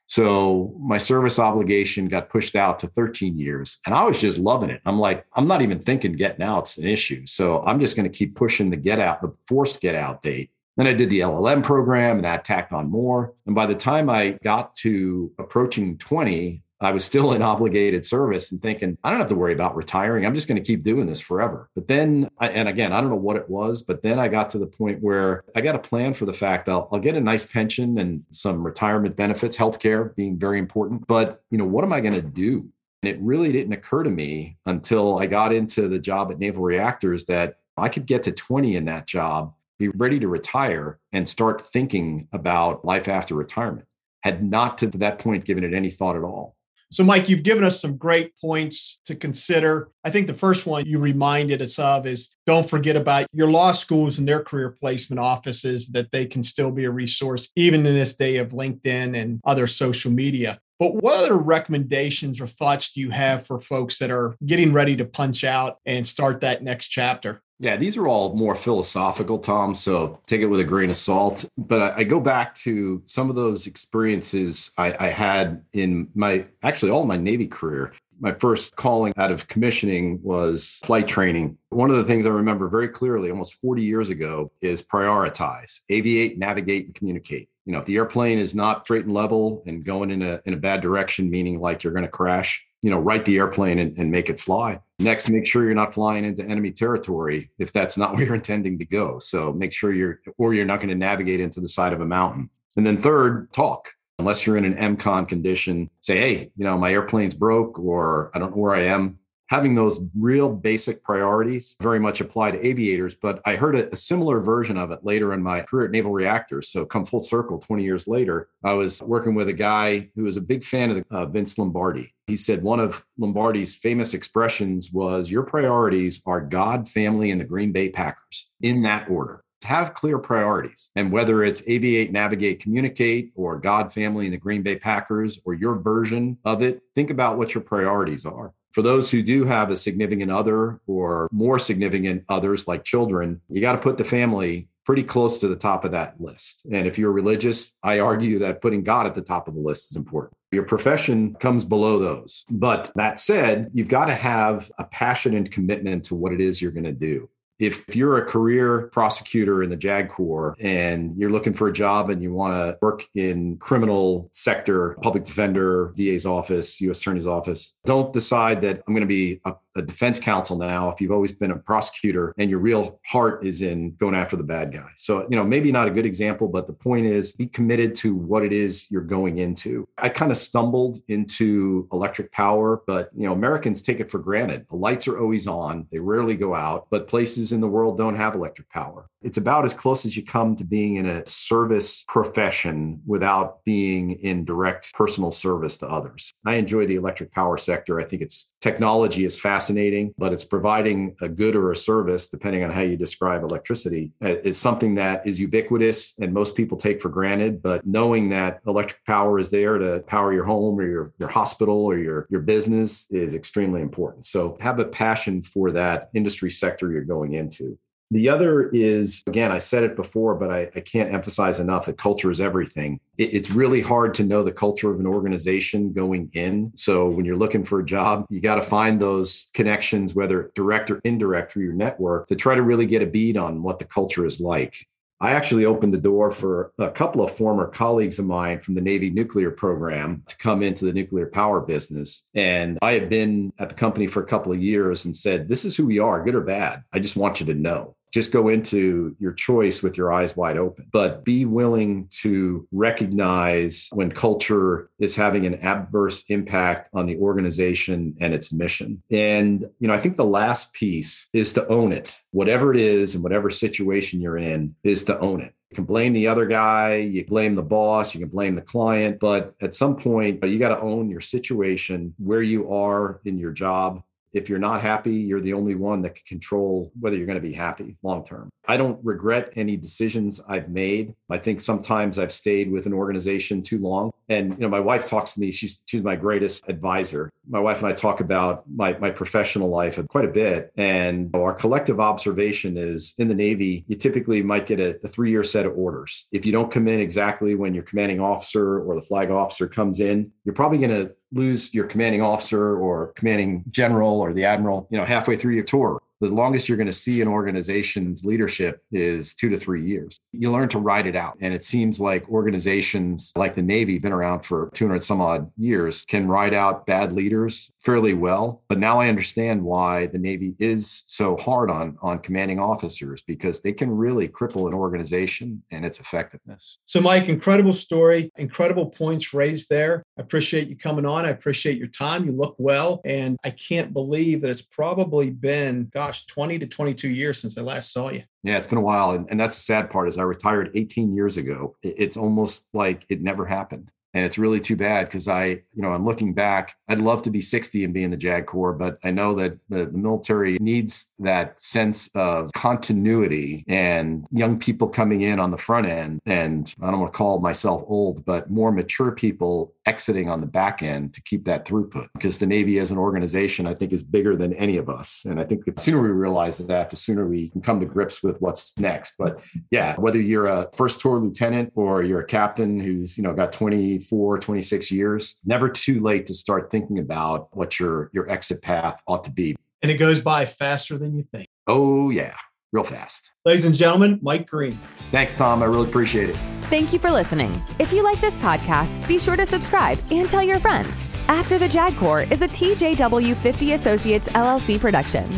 So 0.07 0.75
my 0.79 0.97
service 0.97 1.39
obligation 1.39 2.07
got 2.07 2.29
pushed 2.29 2.55
out 2.55 2.79
to 2.79 2.87
13 2.87 3.37
years, 3.37 3.79
and 3.85 3.95
I 3.95 4.03
was 4.03 4.19
just 4.19 4.37
loving 4.37 4.69
it. 4.69 4.81
I'm 4.85 4.99
like, 4.99 5.25
I'm 5.33 5.47
not 5.47 5.61
even 5.61 5.79
thinking 5.79 6.13
getting 6.13 6.43
out's 6.43 6.77
an 6.77 6.85
issue. 6.85 7.25
So 7.25 7.63
I'm 7.63 7.79
just 7.79 7.95
going 7.95 8.11
to 8.11 8.15
keep 8.15 8.35
pushing 8.35 8.69
the 8.69 8.77
get 8.77 8.99
out, 8.99 9.21
the 9.21 9.33
forced 9.47 9.81
get 9.81 9.95
out 9.95 10.21
date. 10.21 10.51
Then 10.75 10.87
I 10.87 10.93
did 10.93 11.09
the 11.09 11.21
LLM 11.21 11.63
program, 11.63 12.17
and 12.17 12.25
that 12.25 12.45
tacked 12.45 12.73
on 12.73 12.89
more. 12.89 13.33
And 13.45 13.55
by 13.55 13.65
the 13.65 13.75
time 13.75 14.09
I 14.09 14.31
got 14.43 14.75
to 14.77 15.31
approaching 15.39 15.97
20, 15.97 16.63
I 16.85 16.91
was 16.91 17.05
still 17.05 17.33
in 17.33 17.41
obligated 17.41 18.05
service 18.05 18.51
and 18.51 18.61
thinking, 18.61 18.97
I 19.03 19.09
don't 19.09 19.19
have 19.19 19.29
to 19.29 19.35
worry 19.35 19.53
about 19.53 19.75
retiring. 19.75 20.25
I'm 20.25 20.35
just 20.35 20.47
going 20.47 20.61
to 20.61 20.65
keep 20.65 20.83
doing 20.83 21.07
this 21.07 21.19
forever. 21.19 21.69
But 21.75 21.87
then, 21.87 22.29
I, 22.39 22.49
and 22.49 22.67
again, 22.67 22.91
I 22.91 23.01
don't 23.01 23.09
know 23.09 23.15
what 23.15 23.37
it 23.37 23.49
was, 23.49 23.83
but 23.83 24.01
then 24.03 24.19
I 24.19 24.27
got 24.27 24.49
to 24.51 24.59
the 24.59 24.67
point 24.67 25.01
where 25.01 25.43
I 25.55 25.61
got 25.61 25.75
a 25.75 25.79
plan 25.79 26.13
for 26.13 26.25
the 26.25 26.33
fact 26.33 26.69
I'll, 26.69 26.89
I'll 26.91 26.99
get 26.99 27.15
a 27.15 27.21
nice 27.21 27.45
pension 27.45 27.97
and 27.97 28.23
some 28.31 28.65
retirement 28.65 29.15
benefits, 29.15 29.57
healthcare 29.57 30.15
being 30.15 30.37
very 30.37 30.59
important. 30.59 31.07
But, 31.07 31.41
you 31.49 31.57
know, 31.57 31.65
what 31.65 31.83
am 31.83 31.93
I 31.93 32.01
going 32.01 32.15
to 32.15 32.21
do? 32.21 32.69
And 33.01 33.09
it 33.09 33.21
really 33.21 33.51
didn't 33.51 33.73
occur 33.73 34.03
to 34.03 34.09
me 34.09 34.57
until 34.65 35.19
I 35.19 35.25
got 35.25 35.53
into 35.53 35.87
the 35.87 35.99
job 35.99 36.31
at 36.31 36.39
Naval 36.39 36.63
Reactors 36.63 37.25
that 37.25 37.59
I 37.77 37.89
could 37.89 38.05
get 38.05 38.23
to 38.23 38.31
20 38.31 38.75
in 38.75 38.85
that 38.85 39.07
job, 39.07 39.53
be 39.79 39.89
ready 39.89 40.19
to 40.19 40.27
retire, 40.27 40.99
and 41.11 41.27
start 41.27 41.61
thinking 41.61 42.27
about 42.31 42.85
life 42.85 43.07
after 43.07 43.35
retirement. 43.35 43.87
Had 44.21 44.43
not 44.43 44.77
to 44.77 44.87
that 44.87 45.19
point 45.19 45.43
given 45.43 45.63
it 45.63 45.73
any 45.73 45.89
thought 45.89 46.15
at 46.15 46.23
all. 46.23 46.55
So, 46.93 47.03
Mike, 47.03 47.27
you've 47.27 47.41
given 47.41 47.63
us 47.63 47.81
some 47.81 47.97
great 47.97 48.33
points 48.39 48.99
to 49.05 49.15
consider. 49.15 49.89
I 50.03 50.11
think 50.11 50.27
the 50.27 50.35
first 50.35 50.67
one 50.67 50.85
you 50.85 50.99
reminded 50.99 51.59
us 51.59 51.79
of 51.79 52.05
is 52.05 52.29
don't 52.45 52.69
forget 52.69 52.95
about 52.95 53.25
your 53.33 53.49
law 53.49 53.71
schools 53.71 54.19
and 54.19 54.27
their 54.27 54.43
career 54.43 54.77
placement 54.79 55.19
offices, 55.19 55.87
that 55.87 56.11
they 56.11 56.27
can 56.27 56.43
still 56.43 56.69
be 56.69 56.83
a 56.83 56.91
resource, 56.91 57.49
even 57.55 57.87
in 57.87 57.95
this 57.95 58.15
day 58.15 58.37
of 58.37 58.49
LinkedIn 58.49 59.19
and 59.19 59.41
other 59.43 59.65
social 59.65 60.11
media. 60.11 60.59
But 60.77 60.93
what 60.95 61.17
other 61.17 61.37
recommendations 61.37 62.39
or 62.39 62.45
thoughts 62.45 62.91
do 62.91 63.01
you 63.01 63.09
have 63.09 63.47
for 63.47 63.59
folks 63.59 63.97
that 63.97 64.11
are 64.11 64.35
getting 64.45 64.71
ready 64.71 64.95
to 64.97 65.05
punch 65.05 65.43
out 65.43 65.77
and 65.87 66.05
start 66.05 66.41
that 66.41 66.61
next 66.61 66.89
chapter? 66.89 67.41
Yeah, 67.59 67.77
these 67.77 67.97
are 67.97 68.07
all 68.07 68.35
more 68.35 68.55
philosophical, 68.55 69.37
Tom. 69.37 69.75
So 69.75 70.19
take 70.27 70.41
it 70.41 70.47
with 70.47 70.59
a 70.59 70.65
grain 70.65 70.89
of 70.89 70.95
salt. 70.95 71.45
But 71.57 71.81
I, 71.81 71.99
I 71.99 72.03
go 72.03 72.19
back 72.19 72.55
to 72.55 73.01
some 73.05 73.29
of 73.29 73.35
those 73.35 73.67
experiences 73.67 74.71
I, 74.77 74.95
I 74.99 75.07
had 75.07 75.63
in 75.73 76.09
my 76.15 76.45
actually 76.61 76.91
all 76.91 77.05
my 77.05 77.17
Navy 77.17 77.47
career. 77.47 77.93
My 78.19 78.31
first 78.33 78.75
calling 78.75 79.13
out 79.17 79.31
of 79.31 79.47
commissioning 79.47 80.21
was 80.23 80.79
flight 80.85 81.07
training. 81.07 81.57
One 81.69 81.89
of 81.89 81.97
the 81.97 82.03
things 82.03 82.25
I 82.25 82.29
remember 82.29 82.69
very 82.69 82.87
clearly 82.87 83.29
almost 83.29 83.55
40 83.55 83.83
years 83.83 84.09
ago 84.09 84.51
is 84.61 84.83
prioritize, 84.83 85.81
aviate, 85.89 86.37
navigate, 86.37 86.85
and 86.85 86.95
communicate. 86.95 87.49
You 87.65 87.73
know, 87.73 87.79
if 87.79 87.85
the 87.85 87.95
airplane 87.95 88.39
is 88.39 88.55
not 88.55 88.85
straight 88.85 89.05
and 89.05 89.13
level 89.13 89.63
and 89.65 89.83
going 89.83 90.11
in 90.11 90.21
a 90.21 90.41
in 90.45 90.53
a 90.53 90.57
bad 90.57 90.81
direction, 90.81 91.29
meaning 91.29 91.59
like 91.59 91.83
you're 91.83 91.93
going 91.93 92.05
to 92.05 92.11
crash, 92.11 92.65
you 92.83 92.89
know, 92.89 92.99
right 92.99 93.23
the 93.23 93.37
airplane 93.37 93.79
and, 93.79 93.97
and 93.97 94.11
make 94.11 94.29
it 94.29 94.39
fly. 94.39 94.79
Next, 94.99 95.29
make 95.29 95.47
sure 95.47 95.63
you're 95.63 95.73
not 95.73 95.93
flying 95.93 96.25
into 96.25 96.43
enemy 96.43 96.69
territory 96.69 97.49
if 97.57 97.71
that's 97.71 97.97
not 97.97 98.13
where 98.15 98.25
you're 98.25 98.35
intending 98.35 98.77
to 98.77 98.85
go. 98.85 99.17
So 99.17 99.53
make 99.53 99.73
sure 99.73 99.91
you're, 99.91 100.19
or 100.37 100.53
you're 100.53 100.65
not 100.65 100.79
going 100.79 100.89
to 100.89 100.95
navigate 100.95 101.39
into 101.39 101.61
the 101.61 101.69
side 101.69 101.93
of 101.93 102.01
a 102.01 102.05
mountain. 102.05 102.49
And 102.75 102.85
then 102.85 102.97
third, 102.97 103.51
talk. 103.53 103.89
Unless 104.19 104.45
you're 104.45 104.57
in 104.57 104.65
an 104.65 104.75
EMCON 104.75 105.27
condition, 105.27 105.89
say, 106.01 106.17
hey, 106.17 106.51
you 106.55 106.63
know, 106.63 106.77
my 106.77 106.91
airplane's 106.91 107.33
broke 107.33 107.79
or 107.79 108.29
I 108.35 108.39
don't 108.39 108.51
know 108.51 108.61
where 108.61 108.75
I 108.75 108.83
am 108.83 109.17
having 109.53 109.75
those 109.75 109.99
real 110.17 110.49
basic 110.49 111.03
priorities 111.03 111.75
very 111.79 111.99
much 111.99 112.19
apply 112.21 112.49
to 112.49 112.65
aviators. 112.65 113.13
But 113.13 113.39
I 113.45 113.55
heard 113.55 113.75
a, 113.75 113.93
a, 113.93 113.95
similar 113.95 114.39
version 114.39 114.77
of 114.77 114.89
it 114.89 115.05
later 115.05 115.31
in 115.31 115.43
my 115.43 115.61
career 115.61 115.85
at 115.85 115.91
Naval 115.91 116.11
Reactors. 116.11 116.69
So 116.69 116.87
come 116.87 117.05
full 117.05 117.19
circle, 117.19 117.59
20 117.59 117.83
years 117.83 118.07
later, 118.07 118.49
I 118.63 118.73
was 118.73 118.99
working 119.03 119.35
with 119.35 119.49
a 119.49 119.53
guy 119.53 120.09
who 120.15 120.23
was 120.23 120.37
a 120.37 120.41
big 120.41 120.63
fan 120.63 120.89
of 120.89 121.03
uh, 121.11 121.25
Vince 121.27 121.59
Lombardi. 121.59 122.15
He 122.25 122.35
said 122.35 122.63
one 122.63 122.79
of 122.79 123.05
Lombardi's 123.19 123.75
famous 123.75 124.15
expressions 124.15 124.91
was, 124.91 125.29
Your 125.29 125.43
priorities 125.43 126.23
are 126.25 126.41
God, 126.41 126.89
family, 126.89 127.29
and 127.29 127.39
the 127.39 127.45
Green 127.45 127.71
Bay 127.71 127.89
Packers 127.89 128.49
in 128.63 128.81
that 128.81 129.07
order 129.07 129.43
have 129.63 129.93
clear 129.93 130.17
priorities. 130.17 130.89
And 130.95 131.11
whether 131.11 131.43
it's 131.43 131.61
aviate, 131.61 132.11
navigate, 132.11 132.59
communicate, 132.59 133.31
or 133.35 133.59
God, 133.59 133.93
family, 133.93 134.25
and 134.25 134.33
the 134.33 134.39
Green 134.39 134.63
Bay 134.63 134.77
Packers, 134.77 135.39
or 135.45 135.53
your 135.53 135.75
version 135.75 136.39
of 136.43 136.63
it, 136.63 136.81
think 136.95 137.11
about 137.11 137.37
what 137.37 137.53
your 137.53 137.63
priorities 137.63 138.25
are. 138.25 138.51
For 138.73 138.81
those 138.81 139.11
who 139.11 139.21
do 139.21 139.45
have 139.45 139.69
a 139.69 139.77
significant 139.77 140.31
other 140.31 140.79
or 140.87 141.29
more 141.31 141.59
significant 141.59 142.25
others 142.27 142.67
like 142.67 142.83
children, 142.83 143.39
you 143.47 143.61
got 143.61 143.73
to 143.73 143.77
put 143.77 143.99
the 143.99 144.03
family 144.03 144.67
pretty 144.83 145.03
close 145.03 145.37
to 145.37 145.47
the 145.47 145.55
top 145.55 145.85
of 145.85 145.91
that 145.91 146.19
list. 146.19 146.65
And 146.71 146.87
if 146.87 146.97
you're 146.97 147.11
religious, 147.11 147.75
I 147.83 147.99
argue 147.99 148.39
that 148.39 148.61
putting 148.61 148.83
God 148.83 149.05
at 149.05 149.15
the 149.15 149.21
top 149.21 149.47
of 149.47 149.53
the 149.53 149.61
list 149.61 149.91
is 149.91 149.95
important. 149.95 150.33
Your 150.51 150.63
profession 150.63 151.35
comes 151.35 151.65
below 151.65 151.99
those. 151.99 152.45
But 152.49 152.91
that 152.95 153.19
said, 153.19 153.69
you've 153.73 153.87
got 153.87 154.05
to 154.05 154.15
have 154.15 154.71
a 154.79 154.83
passion 154.83 155.35
and 155.35 155.49
commitment 155.49 156.05
to 156.05 156.15
what 156.15 156.33
it 156.33 156.41
is 156.41 156.61
you're 156.61 156.71
going 156.71 156.83
to 156.83 156.91
do 156.91 157.29
if 157.63 157.95
you're 157.95 158.17
a 158.17 158.25
career 158.25 158.89
prosecutor 158.91 159.63
in 159.63 159.69
the 159.69 159.77
JAG 159.77 160.09
Corps 160.09 160.53
and 160.59 161.17
you're 161.17 161.29
looking 161.29 161.53
for 161.53 161.69
a 161.69 161.73
job 161.73 162.09
and 162.09 162.21
you 162.21 162.33
want 162.33 162.53
to 162.53 162.77
work 162.81 163.05
in 163.15 163.55
criminal 163.57 164.29
sector, 164.33 164.97
public 165.01 165.23
defender, 165.23 165.93
DA's 165.95 166.25
office, 166.25 166.81
U.S. 166.81 166.99
Attorney's 166.99 167.25
office, 167.25 167.77
don't 167.85 168.11
decide 168.11 168.61
that 168.63 168.83
I'm 168.85 168.93
going 168.93 169.01
to 169.01 169.07
be 169.07 169.39
a 169.45 169.53
a 169.75 169.81
defense 169.81 170.19
counsel 170.19 170.57
now 170.57 170.89
if 170.89 171.01
you've 171.01 171.11
always 171.11 171.31
been 171.31 171.51
a 171.51 171.57
prosecutor 171.57 172.33
and 172.37 172.49
your 172.49 172.59
real 172.59 172.99
heart 173.05 173.45
is 173.45 173.61
in 173.61 173.95
going 173.95 174.15
after 174.15 174.35
the 174.35 174.43
bad 174.43 174.71
guy. 174.71 174.89
So, 174.95 175.27
you 175.29 175.35
know, 175.35 175.43
maybe 175.43 175.71
not 175.71 175.87
a 175.87 175.91
good 175.91 176.05
example, 176.05 176.47
but 176.47 176.67
the 176.67 176.73
point 176.73 177.05
is 177.05 177.33
be 177.33 177.47
committed 177.47 177.95
to 177.97 178.15
what 178.15 178.43
it 178.43 178.53
is 178.53 178.89
you're 178.89 179.01
going 179.01 179.39
into. 179.39 179.87
I 179.97 180.09
kind 180.09 180.31
of 180.31 180.37
stumbled 180.37 180.99
into 181.07 181.87
electric 181.91 182.31
power, 182.31 182.81
but, 182.87 183.09
you 183.15 183.25
know, 183.25 183.33
Americans 183.33 183.81
take 183.81 183.99
it 183.99 184.11
for 184.11 184.19
granted. 184.19 184.65
The 184.69 184.75
lights 184.75 185.07
are 185.07 185.19
always 185.19 185.47
on, 185.47 185.87
they 185.91 185.99
rarely 185.99 186.35
go 186.35 186.53
out, 186.55 186.87
but 186.89 187.07
places 187.07 187.51
in 187.51 187.61
the 187.61 187.67
world 187.67 187.97
don't 187.97 188.15
have 188.15 188.35
electric 188.35 188.69
power. 188.69 189.09
It's 189.21 189.37
about 189.37 189.65
as 189.65 189.73
close 189.73 190.05
as 190.05 190.17
you 190.17 190.25
come 190.25 190.55
to 190.57 190.65
being 190.65 190.97
in 190.97 191.05
a 191.05 191.25
service 191.25 192.03
profession 192.07 193.01
without 193.05 193.63
being 193.63 194.11
in 194.11 194.43
direct 194.43 194.93
personal 194.93 195.31
service 195.31 195.77
to 195.77 195.87
others. 195.87 196.33
I 196.45 196.55
enjoy 196.55 196.85
the 196.85 196.95
electric 196.95 197.31
power 197.31 197.57
sector. 197.57 197.99
I 197.99 198.03
think 198.03 198.21
it's 198.21 198.52
technology 198.63 199.25
is 199.25 199.37
fascinating, 199.37 200.13
but 200.17 200.31
it's 200.31 200.45
providing 200.45 201.13
a 201.21 201.27
good 201.27 201.53
or 201.53 201.73
a 201.73 201.75
service, 201.75 202.29
depending 202.29 202.63
on 202.63 202.71
how 202.71 202.79
you 202.79 202.95
describe 202.95 203.43
electricity, 203.43 204.13
uh, 204.23 204.37
is 204.49 204.57
something 204.57 204.95
that 204.95 205.27
is 205.27 205.37
ubiquitous 205.37 206.13
and 206.21 206.33
most 206.33 206.55
people 206.55 206.77
take 206.77 207.01
for 207.01 207.09
granted. 207.09 207.61
But 207.61 207.85
knowing 207.85 208.29
that 208.29 208.61
electric 208.65 209.05
power 209.05 209.37
is 209.37 209.49
there 209.49 209.77
to 209.77 209.99
power 210.07 210.31
your 210.31 210.45
home 210.45 210.79
or 210.79 210.87
your, 210.87 211.13
your 211.19 211.27
hospital 211.27 211.75
or 211.75 211.97
your, 211.97 212.25
your 212.29 212.39
business 212.39 213.11
is 213.11 213.35
extremely 213.35 213.81
important. 213.81 214.25
So 214.25 214.55
have 214.61 214.79
a 214.79 214.85
passion 214.85 215.43
for 215.43 215.71
that 215.71 216.09
industry 216.13 216.49
sector 216.49 216.89
you're 216.89 217.03
going 217.03 217.33
into. 217.33 217.77
The 218.13 218.29
other 218.29 218.69
is, 218.69 219.23
again, 219.25 219.51
I 219.51 219.57
said 219.57 219.83
it 219.83 219.95
before, 219.95 220.35
but 220.35 220.51
I, 220.51 220.69
I 220.75 220.81
can't 220.81 221.11
emphasize 221.11 221.59
enough 221.59 221.87
that 221.87 221.97
culture 221.97 222.29
is 222.29 222.39
everything. 222.39 222.99
It, 223.17 223.33
it's 223.33 223.49
really 223.49 223.81
hard 223.81 224.13
to 224.15 224.23
know 224.23 224.43
the 224.43 224.51
culture 224.51 224.91
of 224.91 224.99
an 224.99 225.07
organization 225.07 225.93
going 225.93 226.29
in. 226.33 226.71
So 226.75 227.09
when 227.09 227.25
you're 227.25 227.35
looking 227.35 227.63
for 227.63 227.79
a 227.79 227.85
job, 227.85 228.27
you 228.29 228.39
got 228.39 228.55
to 228.55 228.61
find 228.61 229.01
those 229.01 229.47
connections, 229.55 230.13
whether 230.13 230.51
direct 230.53 230.91
or 230.91 231.01
indirect 231.03 231.51
through 231.51 231.63
your 231.63 231.73
network, 231.73 232.27
to 232.27 232.35
try 232.35 232.53
to 232.53 232.61
really 232.61 232.85
get 232.85 233.01
a 233.01 233.07
bead 233.07 233.35
on 233.35 233.63
what 233.63 233.79
the 233.79 233.85
culture 233.85 234.27
is 234.27 234.39
like. 234.39 234.87
I 235.19 235.31
actually 235.31 235.65
opened 235.65 235.93
the 235.93 235.99
door 235.99 236.29
for 236.31 236.73
a 236.77 236.91
couple 236.91 237.23
of 237.23 237.35
former 237.35 237.67
colleagues 237.67 238.19
of 238.19 238.25
mine 238.25 238.59
from 238.59 238.75
the 238.75 238.81
Navy 238.81 239.09
nuclear 239.09 239.49
program 239.49 240.21
to 240.27 240.37
come 240.37 240.61
into 240.61 240.85
the 240.85 240.93
nuclear 240.93 241.27
power 241.27 241.61
business. 241.61 242.27
And 242.35 242.77
I 242.81 242.91
had 242.91 243.09
been 243.09 243.53
at 243.57 243.69
the 243.69 243.75
company 243.75 244.05
for 244.05 244.21
a 244.21 244.27
couple 244.27 244.51
of 244.51 244.61
years 244.61 245.05
and 245.05 245.15
said, 245.15 245.47
This 245.47 245.65
is 245.65 245.75
who 245.75 245.85
we 245.87 245.97
are, 245.97 246.23
good 246.23 246.35
or 246.35 246.41
bad. 246.41 246.83
I 246.93 246.99
just 246.99 247.15
want 247.15 247.39
you 247.39 247.45
to 247.47 247.53
know 247.53 247.95
just 248.13 248.31
go 248.31 248.47
into 248.47 249.15
your 249.19 249.33
choice 249.33 249.81
with 249.81 249.97
your 249.97 250.13
eyes 250.13 250.37
wide 250.37 250.57
open, 250.57 250.85
but 250.91 251.25
be 251.25 251.45
willing 251.45 252.07
to 252.21 252.67
recognize 252.71 253.89
when 253.91 254.11
culture 254.11 254.89
is 254.99 255.15
having 255.15 255.47
an 255.47 255.55
adverse 255.55 256.23
impact 256.27 256.89
on 256.93 257.07
the 257.07 257.17
organization 257.17 258.15
and 258.21 258.33
its 258.33 258.53
mission. 258.53 259.01
And, 259.09 259.65
you 259.79 259.87
know, 259.87 259.93
I 259.95 259.99
think 259.99 260.17
the 260.17 260.25
last 260.25 260.71
piece 260.73 261.27
is 261.33 261.53
to 261.53 261.65
own 261.67 261.91
it. 261.91 262.21
Whatever 262.31 262.71
it 262.71 262.79
is 262.79 263.15
and 263.15 263.23
whatever 263.23 263.49
situation 263.49 264.21
you're 264.21 264.37
in 264.37 264.75
is 264.83 265.03
to 265.05 265.17
own 265.19 265.41
it. 265.41 265.53
You 265.71 265.75
can 265.75 265.85
blame 265.85 266.13
the 266.13 266.27
other 266.27 266.45
guy, 266.45 266.97
you 266.97 267.25
blame 267.25 267.55
the 267.55 267.63
boss, 267.63 268.13
you 268.13 268.19
can 268.19 268.29
blame 268.29 268.53
the 268.53 268.61
client, 268.61 269.17
but 269.19 269.55
at 269.59 269.73
some 269.73 269.95
point, 269.95 270.43
you 270.43 270.59
got 270.59 270.69
to 270.69 270.79
own 270.79 271.09
your 271.09 271.19
situation, 271.19 272.13
where 272.19 272.43
you 272.43 272.71
are 272.71 273.19
in 273.25 273.39
your 273.39 273.51
job, 273.51 274.03
if 274.33 274.49
you're 274.49 274.59
not 274.59 274.81
happy, 274.81 275.15
you're 275.15 275.41
the 275.41 275.53
only 275.53 275.75
one 275.75 276.01
that 276.01 276.15
can 276.15 276.23
control 276.27 276.91
whether 276.99 277.15
you're 277.15 277.27
going 277.27 277.41
to 277.41 277.41
be 277.41 277.53
happy 277.53 277.95
long 278.03 278.25
term. 278.25 278.49
I 278.67 278.77
don't 278.77 278.99
regret 279.03 279.53
any 279.55 279.77
decisions 279.77 280.41
I've 280.47 280.69
made. 280.69 281.13
I 281.29 281.37
think 281.37 281.61
sometimes 281.61 282.17
I've 282.17 282.31
stayed 282.31 282.71
with 282.71 282.85
an 282.85 282.93
organization 282.93 283.61
too 283.61 283.77
long. 283.77 284.11
And 284.29 284.51
you 284.51 284.59
know, 284.59 284.69
my 284.69 284.79
wife 284.79 285.05
talks 285.05 285.33
to 285.33 285.39
me. 285.39 285.51
She's 285.51 285.81
she's 285.85 286.03
my 286.03 286.15
greatest 286.15 286.63
advisor. 286.67 287.29
My 287.47 287.59
wife 287.59 287.79
and 287.79 287.87
I 287.87 287.93
talk 287.93 288.19
about 288.19 288.63
my 288.73 288.97
my 288.99 289.09
professional 289.09 289.69
life 289.69 289.99
quite 290.09 290.25
a 290.25 290.29
bit. 290.29 290.71
And 290.77 291.33
our 291.35 291.53
collective 291.53 291.99
observation 291.99 292.77
is 292.77 293.15
in 293.17 293.27
the 293.27 293.35
Navy, 293.35 293.83
you 293.87 293.95
typically 293.95 294.41
might 294.41 294.67
get 294.67 294.79
a, 294.79 294.99
a 295.03 295.07
three 295.07 295.31
year 295.31 295.43
set 295.43 295.65
of 295.65 295.77
orders. 295.77 296.27
If 296.31 296.45
you 296.45 296.51
don't 296.51 296.71
come 296.71 296.87
in 296.87 296.99
exactly 296.99 297.55
when 297.55 297.73
your 297.73 297.83
commanding 297.83 298.19
officer 298.19 298.79
or 298.79 298.95
the 298.95 299.01
flag 299.01 299.31
officer 299.31 299.67
comes 299.67 299.99
in, 299.99 300.31
you're 300.45 300.55
probably 300.55 300.77
going 300.77 300.91
to 300.91 301.13
lose 301.31 301.73
your 301.73 301.85
commanding 301.85 302.21
officer 302.21 302.77
or 302.77 303.07
commanding 303.15 303.63
general 303.71 304.21
or 304.21 304.33
the 304.33 304.45
admiral, 304.45 304.87
you 304.91 304.97
know, 304.97 305.05
halfway 305.05 305.35
through 305.35 305.55
your 305.55 305.63
tour 305.63 306.01
the 306.29 306.35
longest 306.35 306.69
you're 306.69 306.77
going 306.77 306.87
to 306.87 306.93
see 306.93 307.21
an 307.21 307.27
organization's 307.27 308.25
leadership 308.25 308.83
is 308.91 309.33
two 309.33 309.49
to 309.49 309.57
three 309.57 309.85
years. 309.85 310.17
You 310.31 310.51
learn 310.51 310.69
to 310.69 310.79
ride 310.79 311.07
it 311.07 311.15
out. 311.15 311.37
And 311.41 311.53
it 311.53 311.63
seems 311.63 311.99
like 311.99 312.27
organizations 312.29 313.31
like 313.35 313.55
the 313.55 313.61
Navy, 313.61 313.99
been 313.99 314.11
around 314.11 314.41
for 314.41 314.69
200 314.73 315.03
some 315.03 315.21
odd 315.21 315.51
years, 315.57 316.05
can 316.05 316.27
ride 316.27 316.53
out 316.53 316.85
bad 316.85 317.13
leaders 317.13 317.71
fairly 317.79 318.13
well. 318.13 318.63
But 318.67 318.79
now 318.79 318.99
I 318.99 319.07
understand 319.07 319.63
why 319.63 320.07
the 320.07 320.17
Navy 320.17 320.55
is 320.59 321.03
so 321.07 321.37
hard 321.37 321.69
on, 321.69 321.97
on 322.01 322.19
commanding 322.19 322.59
officers 322.59 323.21
because 323.21 323.61
they 323.61 323.73
can 323.73 323.89
really 323.89 324.27
cripple 324.27 324.67
an 324.67 324.73
organization 324.73 325.63
and 325.71 325.85
its 325.85 325.99
effectiveness. 325.99 326.77
So, 326.85 327.01
Mike, 327.01 327.29
incredible 327.29 327.73
story, 327.73 328.31
incredible 328.37 328.87
points 328.87 329.33
raised 329.33 329.69
there. 329.69 330.03
I 330.17 330.21
appreciate 330.21 330.67
you 330.67 330.77
coming 330.77 331.05
on. 331.05 331.25
I 331.25 331.29
appreciate 331.29 331.77
your 331.77 331.87
time. 331.87 332.25
You 332.25 332.31
look 332.31 332.55
well. 332.57 333.01
And 333.05 333.37
I 333.43 333.49
can't 333.51 333.93
believe 333.93 334.41
that 334.41 334.49
it's 334.49 334.61
probably 334.61 335.29
been, 335.29 335.85
gosh, 336.13 336.27
20 336.27 336.59
to 336.59 336.67
22 336.67 337.09
years 337.09 337.41
since 337.41 337.57
I 337.57 337.61
last 337.61 337.91
saw 337.91 338.09
you. 338.09 338.23
Yeah, 338.43 338.57
it's 338.57 338.67
been 338.67 338.77
a 338.77 338.81
while. 338.81 339.11
And, 339.11 339.27
and 339.31 339.39
that's 339.39 339.55
the 339.55 339.63
sad 339.63 339.89
part 339.89 340.07
is 340.07 340.17
I 340.19 340.23
retired 340.23 340.69
18 340.75 341.15
years 341.15 341.37
ago. 341.37 341.75
It's 341.81 342.17
almost 342.17 342.67
like 342.73 343.05
it 343.09 343.21
never 343.21 343.45
happened 343.45 343.89
and 344.13 344.25
it's 344.25 344.37
really 344.37 344.59
too 344.59 344.75
bad 344.75 345.07
because 345.07 345.27
I, 345.27 345.45
you 345.45 345.81
know, 345.81 345.91
I'm 345.91 346.05
looking 346.05 346.33
back. 346.33 346.75
I'd 346.87 346.99
love 346.99 347.23
to 347.23 347.31
be 347.31 347.41
60 347.41 347.83
and 347.83 347.93
be 347.93 348.03
in 348.03 348.11
the 348.11 348.17
JAG 348.17 348.45
Corps, 348.45 348.73
but 348.73 348.99
I 349.03 349.11
know 349.11 349.33
that 349.35 349.57
the, 349.69 349.85
the, 349.85 350.03
military 350.03 350.57
needs 350.59 351.07
that 351.19 351.59
sense 351.61 352.09
of 352.13 352.51
continuity 352.53 353.63
and 353.67 354.27
young 354.31 354.59
people 354.59 354.87
coming 354.89 355.21
in 355.21 355.39
on 355.39 355.49
the 355.49 355.57
front 355.57 355.87
end. 355.87 356.19
And 356.25 356.73
I 356.81 356.91
don't 356.91 356.99
want 356.99 357.13
to 357.13 357.17
call 357.17 357.39
myself 357.39 357.83
old, 357.87 358.25
but 358.25 358.51
more 358.51 358.71
mature 358.71 359.11
people 359.13 359.73
exiting 359.85 360.29
on 360.29 360.41
the 360.41 360.47
back 360.47 360.83
end 360.83 361.13
to 361.13 361.21
keep 361.21 361.45
that 361.45 361.65
throughput. 361.65 362.09
Because 362.13 362.37
the 362.37 362.45
Navy 362.45 362.79
as 362.79 362.91
an 362.91 362.97
organization, 362.97 363.65
I 363.65 363.73
think, 363.73 363.93
is 363.93 364.03
bigger 364.03 364.35
than 364.35 364.53
any 364.53 364.77
of 364.77 364.89
us. 364.89 365.25
And 365.25 365.39
I 365.39 365.45
think 365.45 365.65
the 365.65 365.73
sooner 365.81 366.01
we 366.01 366.09
realize 366.09 366.57
that, 366.57 366.89
the 366.89 366.97
sooner 366.97 367.25
we 367.25 367.49
can 367.49 367.61
come 367.61 367.79
to 367.79 367.85
grips 367.85 368.21
with 368.21 368.41
what's 368.41 368.77
next. 368.77 369.15
But 369.17 369.39
yeah, 369.71 369.95
whether 369.95 370.19
you're 370.19 370.47
a 370.47 370.69
first 370.73 370.99
tour 370.99 371.19
lieutenant 371.19 371.71
or 371.75 372.03
you're 372.03 372.19
a 372.19 372.25
captain 372.25 372.79
who's, 372.79 373.17
you 373.17 373.23
know, 373.23 373.33
got 373.33 373.53
20 373.53 374.02
24, 374.03 374.39
26 374.39 374.91
years, 374.91 375.35
never 375.45 375.69
too 375.69 375.99
late 375.99 376.25
to 376.27 376.33
start 376.33 376.69
thinking 376.69 376.99
about 376.99 377.47
what 377.55 377.79
your 377.79 378.09
your 378.13 378.29
exit 378.29 378.61
path 378.61 379.01
ought 379.07 379.23
to 379.23 379.31
be. 379.31 379.55
And 379.81 379.91
it 379.91 379.95
goes 379.97 380.19
by 380.19 380.45
faster 380.45 380.97
than 380.97 381.15
you 381.15 381.23
think. 381.31 381.47
Oh 381.67 382.09
yeah, 382.09 382.35
real 382.71 382.83
fast. 382.83 383.31
Ladies 383.45 383.65
and 383.65 383.75
gentlemen, 383.75 384.19
Mike 384.21 384.49
Green. 384.49 384.79
Thanks, 385.11 385.35
Tom. 385.35 385.61
I 385.61 385.65
really 385.65 385.89
appreciate 385.89 386.29
it. 386.29 386.35
Thank 386.69 386.93
you 386.93 386.99
for 386.99 387.11
listening. 387.11 387.61
If 387.79 387.91
you 387.93 388.03
like 388.03 388.19
this 388.21 388.37
podcast, 388.37 389.07
be 389.07 389.19
sure 389.19 389.35
to 389.35 389.45
subscribe 389.45 389.99
and 390.11 390.27
tell 390.27 390.43
your 390.43 390.59
friends. 390.59 390.93
After 391.27 391.57
the 391.57 391.67
JAG 391.67 391.97
Corps 391.97 392.23
is 392.23 392.41
a 392.41 392.47
TJW 392.47 393.35
50 393.37 393.73
Associates 393.73 394.27
LLC 394.29 394.79
production. 394.79 395.29